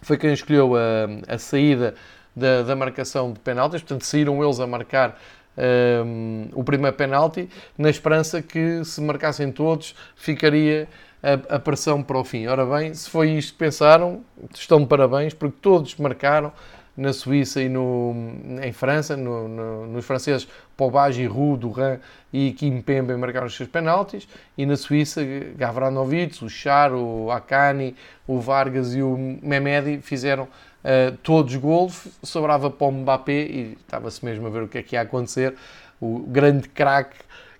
foi 0.00 0.16
quem 0.16 0.32
escolheu 0.32 0.74
a, 0.76 1.34
a 1.34 1.38
saída 1.38 1.94
da, 2.34 2.62
da, 2.62 2.76
marcação 2.76 3.32
de 3.32 3.40
penaltis, 3.40 3.82
portanto, 3.82 4.02
saíram 4.02 4.42
eles 4.42 4.60
a 4.60 4.66
marcar 4.66 5.18
um, 5.56 6.48
o 6.52 6.62
primeiro 6.62 6.96
penalti, 6.96 7.48
na 7.76 7.90
esperança 7.90 8.42
que 8.42 8.84
se 8.84 9.00
marcassem 9.00 9.50
todos 9.50 9.94
ficaria 10.14 10.88
a, 11.22 11.56
a, 11.56 11.58
pressão 11.58 12.02
para 12.02 12.18
o 12.18 12.24
fim. 12.24 12.46
Ora 12.46 12.64
bem, 12.64 12.92
se 12.94 13.08
foi 13.08 13.30
isto 13.30 13.52
que 13.52 13.58
pensaram, 13.58 14.22
estão 14.54 14.80
de 14.80 14.86
parabéns, 14.86 15.34
porque 15.34 15.56
todos 15.60 15.96
marcaram 15.96 16.52
na 16.96 17.12
Suíça 17.12 17.60
e 17.60 17.68
no, 17.68 18.14
em 18.62 18.72
França, 18.72 19.16
no, 19.16 19.46
no, 19.46 19.86
nos 19.86 20.04
franceses 20.04 20.48
Pobage, 20.76 21.26
Roux, 21.26 21.58
Duran 21.58 21.98
e 22.32 22.52
Kim 22.52 22.80
Pembe 22.80 23.14
marcaram 23.16 23.46
os 23.46 23.56
seus 23.56 23.68
penaltis, 23.68 24.26
e 24.56 24.64
na 24.64 24.76
Suíça 24.76 25.22
Gavranovic, 25.56 26.44
o 26.44 26.48
Char, 26.48 26.92
o 26.92 27.30
Akani, 27.30 27.94
o 28.26 28.40
Vargas 28.40 28.94
e 28.94 29.02
o 29.02 29.38
Memedi 29.42 30.00
fizeram 30.00 30.44
uh, 30.44 31.16
todos 31.22 31.54
golos, 31.56 32.08
sobrava 32.22 32.70
para 32.70 32.86
o 32.86 32.92
Mbappé 32.92 33.42
e 33.42 33.78
estava-se 33.80 34.24
mesmo 34.24 34.46
a 34.46 34.50
ver 34.50 34.62
o 34.62 34.68
que 34.68 34.78
é 34.78 34.82
que 34.82 34.96
ia 34.96 35.02
acontecer, 35.02 35.54
o 36.00 36.20
grande 36.20 36.68
craque 36.68 37.16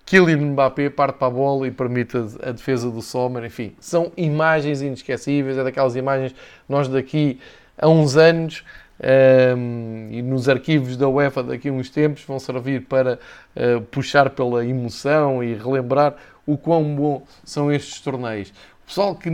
Kylian 0.07 0.53
Mbappé 0.53 0.89
parte 0.89 1.17
para 1.17 1.27
a 1.27 1.29
bola 1.29 1.67
e 1.67 1.71
permite 1.71 2.15
a, 2.15 2.51
defesa 2.51 2.89
do 2.89 3.01
Sommer, 3.01 3.43
enfim, 3.43 3.75
são 3.77 4.11
imagens 4.15 4.81
inesquecíveis, 4.81 5.57
é 5.57 5.63
daquelas 5.65 5.97
imagens 5.97 6.33
nós 6.67 6.87
daqui 6.87 7.39
a 7.77 7.89
uns 7.89 8.15
anos 8.15 8.63
um, 8.99 10.07
e 10.11 10.21
nos 10.21 10.49
arquivos 10.49 10.97
da 10.97 11.07
UEFA 11.07 11.43
daqui 11.43 11.69
a 11.69 11.71
uns 11.71 11.89
tempos 11.89 12.23
vão 12.23 12.39
servir 12.39 12.85
para 12.85 13.19
uh, 13.55 13.81
puxar 13.91 14.29
pela 14.31 14.65
emoção 14.65 15.43
e 15.43 15.53
relembrar 15.53 16.15
o 16.45 16.57
quão 16.57 16.95
bom 16.95 17.23
são 17.43 17.71
estes 17.71 18.01
torneios. 18.01 18.49
O 18.83 18.87
pessoal 18.87 19.15
que 19.15 19.29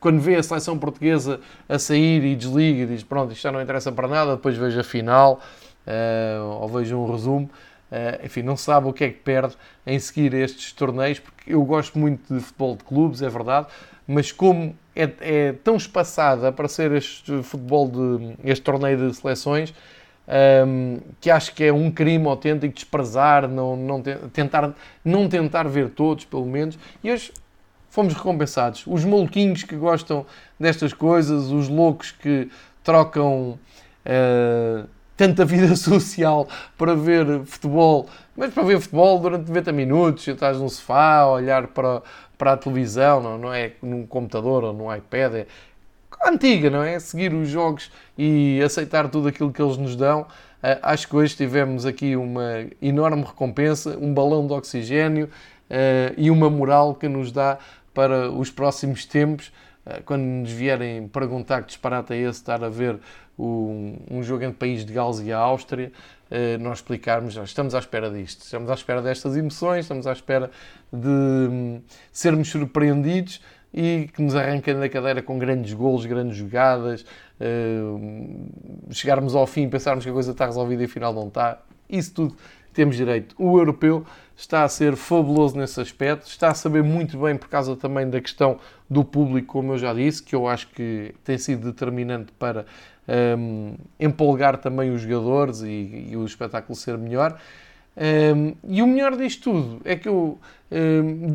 quando 0.00 0.20
vê 0.20 0.36
a 0.36 0.42
seleção 0.42 0.78
portuguesa 0.78 1.40
a 1.68 1.78
sair 1.78 2.24
e 2.24 2.36
desliga 2.36 2.82
e 2.82 2.86
diz 2.86 3.02
pronto, 3.02 3.32
isto 3.32 3.42
já 3.42 3.52
não 3.52 3.60
interessa 3.60 3.92
para 3.92 4.08
nada, 4.08 4.36
depois 4.36 4.56
vejo 4.56 4.78
a 4.78 4.84
final 4.84 5.40
uh, 5.86 6.60
ou 6.60 6.68
vejo 6.68 6.96
um 6.96 7.10
resumo, 7.10 7.50
uh, 7.90 8.24
enfim, 8.24 8.42
não 8.42 8.56
sabe 8.56 8.88
o 8.88 8.92
que 8.92 9.04
é 9.04 9.08
que 9.10 9.18
perde 9.18 9.56
em 9.86 9.98
seguir 9.98 10.34
estes 10.34 10.72
torneios, 10.72 11.18
porque 11.18 11.52
eu 11.52 11.62
gosto 11.64 11.98
muito 11.98 12.32
de 12.32 12.40
futebol 12.40 12.76
de 12.76 12.84
clubes, 12.84 13.22
é 13.22 13.28
verdade, 13.28 13.66
mas 14.08 14.32
como 14.32 14.74
é, 14.96 15.10
é 15.20 15.52
tão 15.62 15.76
espaçada 15.76 16.50
para 16.50 16.66
ser 16.66 16.90
este 16.92 17.42
futebol, 17.42 17.88
de, 17.88 18.34
este 18.42 18.64
torneio 18.64 18.96
de 18.96 19.14
seleções, 19.14 19.74
um, 20.66 21.00
que 21.20 21.30
acho 21.30 21.54
que 21.54 21.64
é 21.64 21.72
um 21.72 21.90
crime 21.90 22.26
autêntico 22.26 22.74
desprezar, 22.74 23.46
não, 23.46 23.76
não 23.76 24.02
tentar, 24.02 24.74
não 25.04 25.28
tentar 25.28 25.68
ver 25.68 25.90
todos, 25.90 26.24
pelo 26.24 26.46
menos. 26.46 26.78
E 27.04 27.12
hoje 27.12 27.32
fomos 27.90 28.14
recompensados. 28.14 28.84
Os 28.86 29.04
maluquinhos 29.04 29.62
que 29.62 29.76
gostam 29.76 30.24
destas 30.58 30.92
coisas, 30.94 31.50
os 31.50 31.68
loucos 31.68 32.10
que 32.10 32.50
trocam 32.82 33.58
uh, 34.06 34.88
tanta 35.16 35.44
vida 35.44 35.74
social 35.76 36.48
para 36.78 36.94
ver 36.94 37.44
futebol, 37.44 38.06
mas 38.36 38.52
para 38.54 38.62
ver 38.62 38.80
futebol 38.80 39.18
durante 39.18 39.48
90 39.48 39.72
minutos, 39.72 40.28
estás 40.28 40.58
num 40.58 40.68
sofá, 40.68 41.26
olhar 41.26 41.66
para, 41.68 42.02
para 42.38 42.52
a 42.52 42.56
televisão, 42.56 43.20
não, 43.20 43.36
não 43.36 43.52
é 43.52 43.72
num 43.82 44.06
computador 44.06 44.62
ou 44.64 44.72
num 44.72 44.94
iPad, 44.94 45.34
é 45.34 45.46
antiga, 46.24 46.70
não 46.70 46.82
é? 46.82 46.98
Seguir 46.98 47.34
os 47.34 47.48
jogos 47.48 47.90
e 48.16 48.60
aceitar 48.62 49.08
tudo 49.08 49.28
aquilo 49.28 49.52
que 49.52 49.60
eles 49.60 49.76
nos 49.76 49.96
dão. 49.96 50.22
Uh, 50.22 50.78
acho 50.82 51.08
que 51.08 51.16
hoje 51.16 51.36
tivemos 51.36 51.84
aqui 51.86 52.16
uma 52.16 52.66
enorme 52.80 53.22
recompensa, 53.22 53.96
um 54.00 54.12
balão 54.12 54.46
de 54.46 54.52
oxigênio 54.52 55.26
uh, 55.26 56.14
e 56.16 56.30
uma 56.30 56.50
moral 56.50 56.94
que 56.94 57.08
nos 57.08 57.30
dá 57.30 57.58
para 57.94 58.30
os 58.30 58.50
próximos 58.50 59.04
tempos. 59.04 59.52
Uh, 59.86 60.02
quando 60.04 60.22
nos 60.22 60.50
vierem 60.50 61.06
perguntar 61.08 61.62
que 61.62 61.68
disparate 61.68 62.12
é 62.12 62.18
esse 62.18 62.40
estar 62.40 62.62
a 62.64 62.68
ver 62.68 62.98
um, 63.38 63.96
um 64.10 64.22
jogo 64.22 64.42
entre 64.42 64.56
país 64.56 64.84
de 64.84 64.92
Gales 64.92 65.20
e 65.20 65.32
a 65.32 65.38
Áustria, 65.38 65.92
nós 66.60 66.78
explicarmos, 66.78 67.36
estamos 67.36 67.74
à 67.74 67.78
espera 67.78 68.10
disto, 68.10 68.42
estamos 68.42 68.70
à 68.70 68.74
espera 68.74 69.00
destas 69.00 69.36
emoções, 69.36 69.80
estamos 69.80 70.06
à 70.06 70.12
espera 70.12 70.50
de 70.92 71.08
um, 71.08 71.80
sermos 72.12 72.48
surpreendidos 72.48 73.40
e 73.72 74.08
que 74.14 74.22
nos 74.22 74.34
arranquem 74.34 74.78
da 74.78 74.88
cadeira 74.88 75.22
com 75.22 75.38
grandes 75.38 75.72
golos, 75.72 76.06
grandes 76.06 76.36
jogadas, 76.36 77.04
uh, 77.40 78.92
chegarmos 78.92 79.34
ao 79.34 79.46
fim 79.46 79.68
pensarmos 79.68 80.04
que 80.04 80.10
a 80.10 80.12
coisa 80.12 80.32
está 80.32 80.46
resolvida 80.46 80.82
e 80.82 80.86
afinal 80.86 81.12
não 81.12 81.28
está. 81.28 81.60
Isso 81.88 82.12
tudo 82.12 82.36
temos 82.72 82.96
direito. 82.96 83.34
O 83.38 83.58
europeu 83.58 84.04
está 84.38 84.62
a 84.62 84.68
ser 84.68 84.94
fabuloso 84.94 85.56
nesse 85.56 85.80
aspecto, 85.80 86.28
está 86.28 86.50
a 86.50 86.54
saber 86.54 86.84
muito 86.84 87.18
bem 87.18 87.36
por 87.36 87.48
causa 87.48 87.74
também 87.74 88.08
da 88.08 88.20
questão 88.20 88.60
do 88.88 89.04
público, 89.04 89.48
como 89.48 89.72
eu 89.72 89.78
já 89.78 89.92
disse, 89.92 90.22
que 90.22 90.34
eu 90.34 90.46
acho 90.46 90.68
que 90.68 91.12
tem 91.24 91.36
sido 91.36 91.72
determinante 91.72 92.30
para 92.38 92.64
um, 93.36 93.74
empolgar 93.98 94.56
também 94.58 94.92
os 94.92 95.00
jogadores 95.00 95.62
e, 95.62 96.10
e, 96.10 96.16
o 96.16 96.24
espetáculo 96.24 96.76
ser 96.76 96.96
melhor. 96.96 97.36
Um, 97.96 98.54
e 98.62 98.80
o 98.80 98.86
melhor 98.86 99.16
disto 99.16 99.50
tudo 99.50 99.80
é 99.84 99.96
que 99.96 100.08
eu 100.08 100.38
um, 100.70 101.34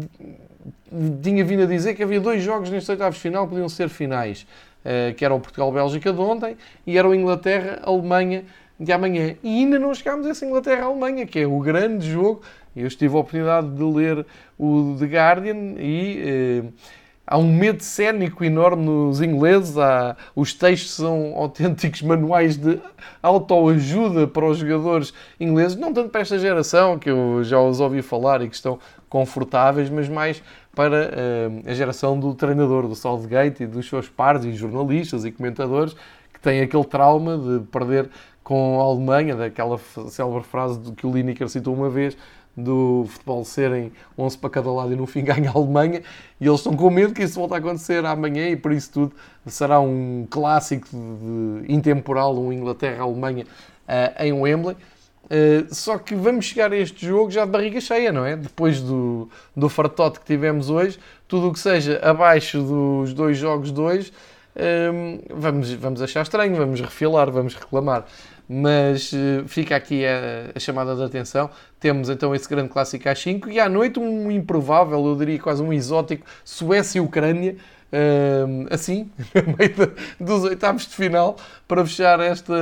tinha 1.22 1.44
vindo 1.44 1.64
a 1.64 1.66
dizer 1.66 1.96
que 1.96 2.04
havia 2.04 2.22
dois 2.22 2.42
jogos 2.42 2.70
nestes 2.70 2.88
oitavos 2.88 3.20
final 3.20 3.44
que 3.44 3.50
podiam 3.50 3.68
ser 3.68 3.90
finais, 3.90 4.48
uh, 4.86 5.14
que 5.14 5.26
era 5.26 5.34
o 5.36 5.42
Portugal-Bélgica 5.42 6.14
de 6.14 6.22
ontem 6.22 6.56
e 6.88 6.98
era 6.98 7.06
o 7.06 7.14
Inglaterra-Alemanha 7.14 8.46
de 8.84 8.92
amanhã. 8.92 9.36
E 9.44 9.60
ainda 9.60 9.80
não 9.80 9.94
chegámos 9.94 10.28
a 10.28 10.30
essa 10.32 10.46
Inglaterra-Alemanha, 10.46 11.26
que 11.26 11.40
é 11.40 11.48
o 11.48 11.60
grande 11.60 12.12
jogo. 12.12 12.42
Eu 12.76 12.90
tive 12.90 13.16
a 13.16 13.20
oportunidade 13.20 13.70
de 13.70 13.84
ler 13.84 14.26
o 14.58 14.96
The 15.00 15.06
Guardian 15.06 15.76
e... 15.78 16.62
Uh, 16.66 17.04
há 17.26 17.38
um 17.38 17.52
medo 17.52 17.82
cénico 17.82 18.44
enorme 18.44 18.86
nos 18.86 19.22
ingleses, 19.22 19.78
há, 19.78 20.16
os 20.36 20.54
textos 20.54 20.92
são 20.92 21.34
autênticos 21.38 22.02
manuais 22.02 22.58
de 22.58 22.80
autoajuda 23.22 24.28
para 24.28 24.46
os 24.46 24.58
jogadores 24.58 25.14
ingleses, 25.40 25.78
não 25.78 25.94
tanto 25.94 26.10
para 26.10 26.22
esta 26.22 26.38
geração, 26.38 27.00
que 27.00 27.10
eu 27.10 27.44
já 27.44 27.60
os 27.60 27.80
ouvi 27.80 28.02
falar 28.02 28.42
e 28.42 28.50
que 28.50 28.56
estão 28.56 28.78
confortáveis, 29.10 29.90
mas 29.90 30.10
mais 30.10 30.44
para 30.76 31.12
uh, 31.12 31.70
a 31.70 31.74
geração 31.74 32.20
do 32.20 32.34
treinador 32.34 32.88
do 32.88 32.96
Southgate 32.96 33.64
e 33.64 33.68
dos 33.68 33.88
seus 33.88 34.10
pares 34.10 34.44
e 34.44 34.54
jornalistas 34.54 35.24
e 35.24 35.32
comentadores 35.32 35.96
que 36.34 36.40
têm 36.40 36.62
aquele 36.62 36.84
trauma 36.84 37.38
de 37.38 37.60
perder 37.68 38.10
com 38.44 38.80
a 38.80 38.84
Alemanha, 38.84 39.36
daquela 39.36 39.80
célebre 40.10 40.44
frase 40.44 40.80
que 40.94 41.08
o 41.08 41.12
Lineker 41.12 41.48
citou 41.48 41.74
uma 41.74 41.90
vez, 41.90 42.18
do 42.56 43.06
futebol 43.08 43.44
serem 43.44 43.92
11 44.18 44.38
para 44.38 44.50
cada 44.50 44.72
lado 44.72 44.94
e 44.94 44.96
no 44.96 45.08
fim 45.08 45.24
ganha 45.26 45.50
a 45.50 45.58
Alemanha 45.58 46.02
e 46.40 46.46
eles 46.46 46.60
estão 46.60 46.76
com 46.76 46.90
medo 46.90 47.14
que 47.14 47.24
isso 47.24 47.40
volte 47.40 47.56
a 47.56 47.58
acontecer 47.58 48.06
amanhã 48.06 48.48
e 48.48 48.56
por 48.56 48.72
isso 48.72 48.92
tudo 48.92 49.16
será 49.48 49.80
um 49.80 50.28
clássico 50.30 50.88
de, 50.92 51.74
intemporal, 51.74 52.38
um 52.38 52.54
Inglaterra-Alemanha 52.54 53.46
uh, 53.46 54.24
em 54.24 54.34
Wembley. 54.34 54.78
Uh, 55.24 55.74
só 55.74 55.98
que 55.98 56.14
vamos 56.14 56.46
chegar 56.46 56.72
a 56.72 56.78
este 56.78 57.06
jogo 57.08 57.32
já 57.32 57.46
de 57.46 57.52
barriga 57.52 57.80
cheia, 57.80 58.12
não 58.12 58.26
é? 58.26 58.36
Depois 58.36 58.82
do, 58.82 59.30
do 59.56 59.70
fartote 59.70 60.20
que 60.20 60.26
tivemos 60.26 60.70
hoje, 60.70 61.00
tudo 61.28 61.48
o 61.48 61.54
que 61.54 61.60
seja 61.60 62.00
abaixo 62.04 62.62
dos 62.62 63.14
dois 63.14 63.38
jogos 63.38 63.72
de 63.72 63.80
hoje, 63.80 64.14
um, 64.56 65.20
vamos, 65.34 65.72
vamos 65.74 66.02
achar 66.02 66.22
estranho, 66.22 66.56
vamos 66.56 66.80
refilar, 66.80 67.32
vamos 67.32 67.56
reclamar 67.56 68.06
mas 68.48 69.12
uh, 69.14 69.48
fica 69.48 69.76
aqui 69.76 70.06
a, 70.06 70.52
a, 70.56 70.60
chamada 70.60 70.96
de 70.96 71.04
atenção. 71.04 71.50
Temos 71.80 72.10
então 72.10 72.36
esse 72.36 72.48
grande 72.48 72.70
clássico 72.70 73.08
às 73.08 73.20
5 73.20 73.50
e 73.50 73.60
à 73.60 73.70
noite 73.70 74.00
um 74.00 74.30
improvável, 74.30 75.06
eu 75.06 75.16
diria 75.16 75.40
quase 75.40 75.62
um 75.62 75.72
exótico, 75.72 76.26
Suécia 76.44 77.00
e 77.00 77.02
Ucrânia, 77.02 77.56
uh, 77.92 78.68
assim, 78.70 79.10
no 79.36 79.56
meio 79.58 79.94
dos 80.20 80.44
oitavos 80.44 80.88
de 80.88 80.96
final, 80.96 81.38
para 81.68 81.86
fechar 81.86 82.20
esta, 82.20 82.54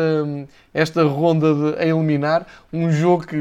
esta 0.74 1.04
ronda 1.04 1.54
de, 1.54 1.80
a 1.80 1.86
eliminar. 1.86 2.46
Um 2.72 2.91
jogo 2.91 3.26
que 3.26 3.36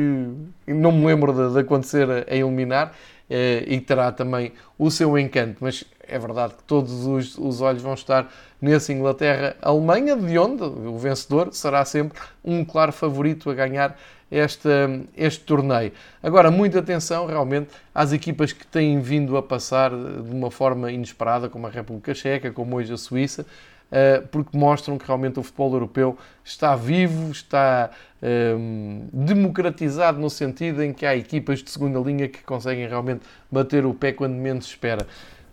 não 0.66 0.92
me 0.92 1.07
lembro 1.07 1.33
de, 1.33 1.55
de 1.55 1.61
acontecer 1.61 2.11
a, 2.11 2.33
a 2.33 2.37
eliminar. 2.37 2.92
Uh, 3.31 3.62
e 3.64 3.81
terá 3.81 4.11
também 4.11 4.53
o 4.76 4.90
seu 4.90 5.16
encanto, 5.16 5.59
mas 5.61 5.85
é 6.11 6.18
verdade 6.18 6.55
que 6.55 6.62
todos 6.64 7.07
os, 7.07 7.38
os 7.38 7.61
olhos 7.61 7.83
vão 7.83 7.94
estar 7.94 8.31
nesse 8.61 8.92
Inglaterra-Alemanha, 8.92 10.16
de 10.16 10.38
onde 10.38 10.62
o 10.62 10.99
vencedor 10.99 11.53
será 11.53 11.85
sempre 11.85 12.18
um 12.44 12.64
claro 12.64 12.92
favorito 12.92 13.49
a 13.51 13.55
ganhar 13.55 13.96
este, 14.31 14.68
este 15.16 15.44
torneio. 15.44 15.92
Agora, 16.23 16.51
muita 16.51 16.79
atenção 16.79 17.27
realmente 17.27 17.70
às 17.94 18.12
equipas 18.12 18.53
que 18.53 18.66
têm 18.66 19.01
vindo 19.01 19.37
a 19.37 19.42
passar 19.42 19.90
de 19.90 20.31
uma 20.31 20.51
forma 20.51 20.90
inesperada, 20.92 21.49
como 21.49 21.66
a 21.66 21.70
República 21.70 22.14
Checa, 22.14 22.51
como 22.51 22.77
hoje 22.77 22.92
a 22.92 22.96
Suíça, 22.96 23.46
eh, 23.90 24.23
porque 24.31 24.57
mostram 24.57 24.96
que 24.96 25.05
realmente 25.05 25.40
o 25.40 25.42
futebol 25.42 25.73
europeu 25.73 26.16
está 26.44 26.77
vivo, 26.77 27.33
está 27.33 27.90
um, 28.23 29.09
democratizado 29.12 30.20
no 30.20 30.31
sentido 30.31 30.83
em 30.83 30.92
que 30.92 31.05
há 31.05 31.16
equipas 31.16 31.61
de 31.61 31.70
segunda 31.70 31.99
linha 31.99 32.29
que 32.29 32.42
conseguem 32.42 32.87
realmente 32.87 33.23
bater 33.51 33.85
o 33.85 33.92
pé 33.92 34.12
quando 34.12 34.35
menos 34.35 34.66
espera. 34.66 35.07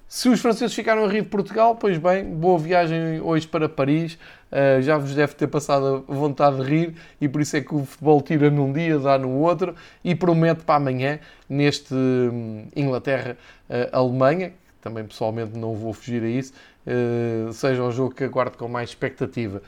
Se 0.10 0.30
os 0.30 0.39
franceses 0.39 0.74
ficaram 0.74 1.04
a 1.04 1.10
rir 1.10 1.24
de 1.24 1.28
Portugal, 1.28 1.76
pois 1.76 1.98
bem, 1.98 2.24
boa 2.24 2.58
viagem 2.58 3.20
hoje 3.20 3.46
para 3.46 3.67
Paris. 3.67 4.17
Uh, 4.50 4.82
já 4.82 4.98
vos 4.98 5.13
deve 5.13 5.36
ter 5.36 5.48
passado 5.48 6.06
a 6.08 6.13
vontade 6.13 6.56
de 6.56 6.63
rir 6.63 6.96
e 7.20 7.28
por 7.28 7.41
isso 7.41 7.58
é 7.58 7.62
que 7.62 7.76
o 7.76 7.84
futebol 7.84 8.22
tira 8.22 8.50
num 8.50 8.72
dia, 8.72 8.98
dá 8.98 9.17
no 9.17 9.30
outro 9.32 9.76
e 10.06 10.15
promete 10.15 10.63
para 10.63 10.76
amanhã, 10.76 11.20
neste 11.50 11.93
um, 11.93 12.67
Inglaterra-Alemanha, 12.74 14.54
também 14.80 15.04
pessoalmente 15.04 15.60
não 15.60 15.76
vou 15.76 15.91
fugir 15.91 16.24
a 16.24 16.30
isso, 16.30 16.54
uh, 16.88 17.52
seja 17.52 17.84
um 17.84 17.91
jogo 17.91 18.15
que 18.15 18.24
aguardo 18.24 18.58
com 18.58 18.70
mais 18.70 18.88
expectativa. 18.88 19.62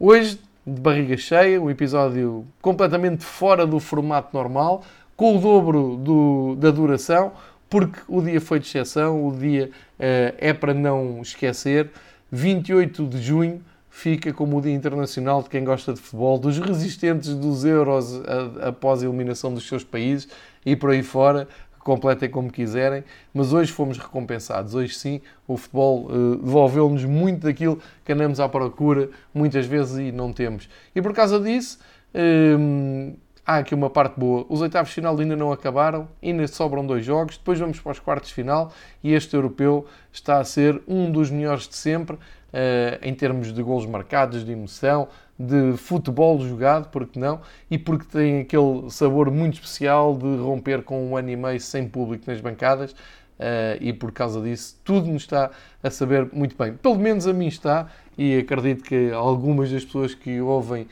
Hoje 0.00 0.40
de 0.66 0.80
barriga 0.80 1.16
cheia, 1.16 1.62
um 1.62 1.70
episódio 1.70 2.44
completamente 2.60 3.22
fora 3.22 3.64
do 3.64 3.78
formato 3.78 4.36
normal, 4.36 4.82
com 5.16 5.36
o 5.36 5.40
dobro 5.40 5.96
do, 5.96 6.56
da 6.56 6.72
duração, 6.72 7.32
porque 7.74 7.98
o 8.06 8.22
dia 8.22 8.40
foi 8.40 8.60
de 8.60 8.68
exceção, 8.68 9.26
o 9.26 9.36
dia 9.36 9.68
uh, 9.98 10.34
é 10.38 10.52
para 10.52 10.72
não 10.72 11.20
esquecer. 11.20 11.90
28 12.30 13.04
de 13.04 13.20
junho 13.20 13.60
fica 13.90 14.32
como 14.32 14.58
o 14.58 14.62
Dia 14.62 14.72
Internacional 14.72 15.42
de 15.42 15.48
quem 15.48 15.64
gosta 15.64 15.92
de 15.92 16.00
futebol, 16.00 16.38
dos 16.38 16.56
resistentes 16.56 17.34
dos 17.34 17.64
euros 17.64 18.14
a, 18.60 18.68
após 18.68 19.02
a 19.02 19.06
eliminação 19.06 19.52
dos 19.52 19.66
seus 19.66 19.82
países 19.82 20.28
e 20.64 20.76
por 20.76 20.90
aí 20.90 21.02
fora 21.02 21.48
completem 21.80 22.30
como 22.30 22.48
quiserem, 22.48 23.02
mas 23.34 23.52
hoje 23.52 23.72
fomos 23.72 23.98
recompensados. 23.98 24.76
Hoje 24.76 24.94
sim, 24.94 25.20
o 25.44 25.56
futebol 25.56 26.06
uh, 26.06 26.36
devolveu-nos 26.36 27.04
muito 27.04 27.42
daquilo 27.42 27.80
que 28.04 28.12
andamos 28.12 28.38
à 28.38 28.48
procura 28.48 29.10
muitas 29.34 29.66
vezes 29.66 29.98
e 29.98 30.12
não 30.12 30.32
temos. 30.32 30.68
E 30.94 31.02
por 31.02 31.12
causa 31.12 31.40
disso, 31.40 31.80
uh, 32.14 33.16
há 33.46 33.58
aqui 33.58 33.74
uma 33.74 33.90
parte 33.90 34.18
boa. 34.18 34.46
Os 34.48 34.60
oitavos 34.60 34.88
de 34.88 34.94
final 34.96 35.18
ainda 35.18 35.36
não 35.36 35.52
acabaram, 35.52 36.08
ainda 36.22 36.46
sobram 36.46 36.86
dois 36.86 37.04
jogos, 37.04 37.36
depois 37.36 37.58
vamos 37.58 37.80
para 37.80 37.92
os 37.92 37.98
quartos 37.98 38.28
de 38.28 38.34
final 38.34 38.72
e 39.02 39.12
este 39.12 39.34
europeu 39.34 39.86
está 40.12 40.38
a 40.38 40.44
ser 40.44 40.80
um 40.88 41.10
dos 41.10 41.30
melhores 41.30 41.68
de 41.68 41.76
sempre. 41.76 42.16
Uh, 42.16 43.02
em 43.02 43.12
termos 43.12 43.52
de 43.52 43.60
gols 43.64 43.84
marcados, 43.84 44.44
de 44.44 44.52
emoção, 44.52 45.08
de 45.36 45.76
futebol 45.76 46.38
jogado, 46.38 46.88
porque 46.88 47.18
não, 47.18 47.40
e 47.68 47.76
porque 47.76 48.04
tem 48.04 48.42
aquele 48.42 48.88
sabor 48.90 49.28
muito 49.28 49.54
especial 49.54 50.16
de 50.16 50.36
romper 50.36 50.84
com 50.84 51.04
um 51.04 51.16
ano 51.16 51.30
e 51.30 51.36
meio 51.36 51.58
sem 51.58 51.88
público 51.88 52.24
nas 52.28 52.40
bancadas. 52.40 52.92
Uh, 52.92 53.74
e 53.80 53.92
por 53.92 54.12
causa 54.12 54.40
disso, 54.40 54.78
tudo 54.84 55.08
nos 55.08 55.22
está 55.22 55.50
a 55.82 55.90
saber 55.90 56.28
muito 56.32 56.56
bem. 56.56 56.74
Pelo 56.74 56.96
menos 56.96 57.26
a 57.26 57.32
mim 57.32 57.48
está, 57.48 57.88
e 58.16 58.38
acredito 58.38 58.84
que 58.84 59.10
algumas 59.10 59.72
das 59.72 59.84
pessoas 59.84 60.14
que 60.14 60.40
ouvem 60.40 60.82
uh, 60.82 60.88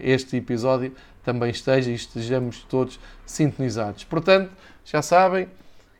este 0.00 0.36
episódio 0.36 0.92
também 1.26 1.50
estejam 1.50 1.92
e 1.92 1.96
estejamos 1.96 2.62
todos 2.62 3.00
sintonizados. 3.26 4.04
Portanto, 4.04 4.52
já 4.84 5.02
sabem, 5.02 5.48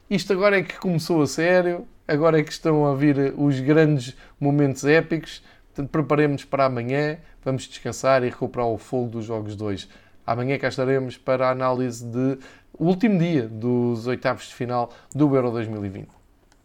isto 0.09 0.33
agora 0.33 0.57
é 0.57 0.63
que 0.63 0.79
começou 0.79 1.21
a 1.21 1.27
sério, 1.27 1.85
agora 2.07 2.39
é 2.39 2.45
que 2.45 2.53
estão 2.53 2.87
a 2.87 2.95
vir 2.95 3.35
os 3.37 3.59
grandes 3.59 4.17
momentos 4.39 4.85
épicos. 4.85 5.43
Portanto, 5.75 5.91
preparemos 5.91 6.45
para 6.45 6.67
amanhã, 6.67 7.19
vamos 7.45 7.65
descansar 7.65 8.23
e 8.23 8.31
recuperar 8.31 8.69
o 8.69 8.79
fogo 8.79 9.11
dos 9.11 9.25
jogos 9.25 9.57
2. 9.57 9.89
Amanhã 10.25 10.59
cá 10.59 10.69
estaremos 10.69 11.19
para 11.19 11.49
a 11.49 11.51
análise 11.51 12.05
de 12.05 12.39
o 12.79 12.85
último 12.85 13.19
dia 13.19 13.49
dos 13.49 14.07
oitavos 14.07 14.47
de 14.47 14.55
final 14.55 14.93
do 15.13 15.35
Euro 15.35 15.51
2020. 15.51 16.26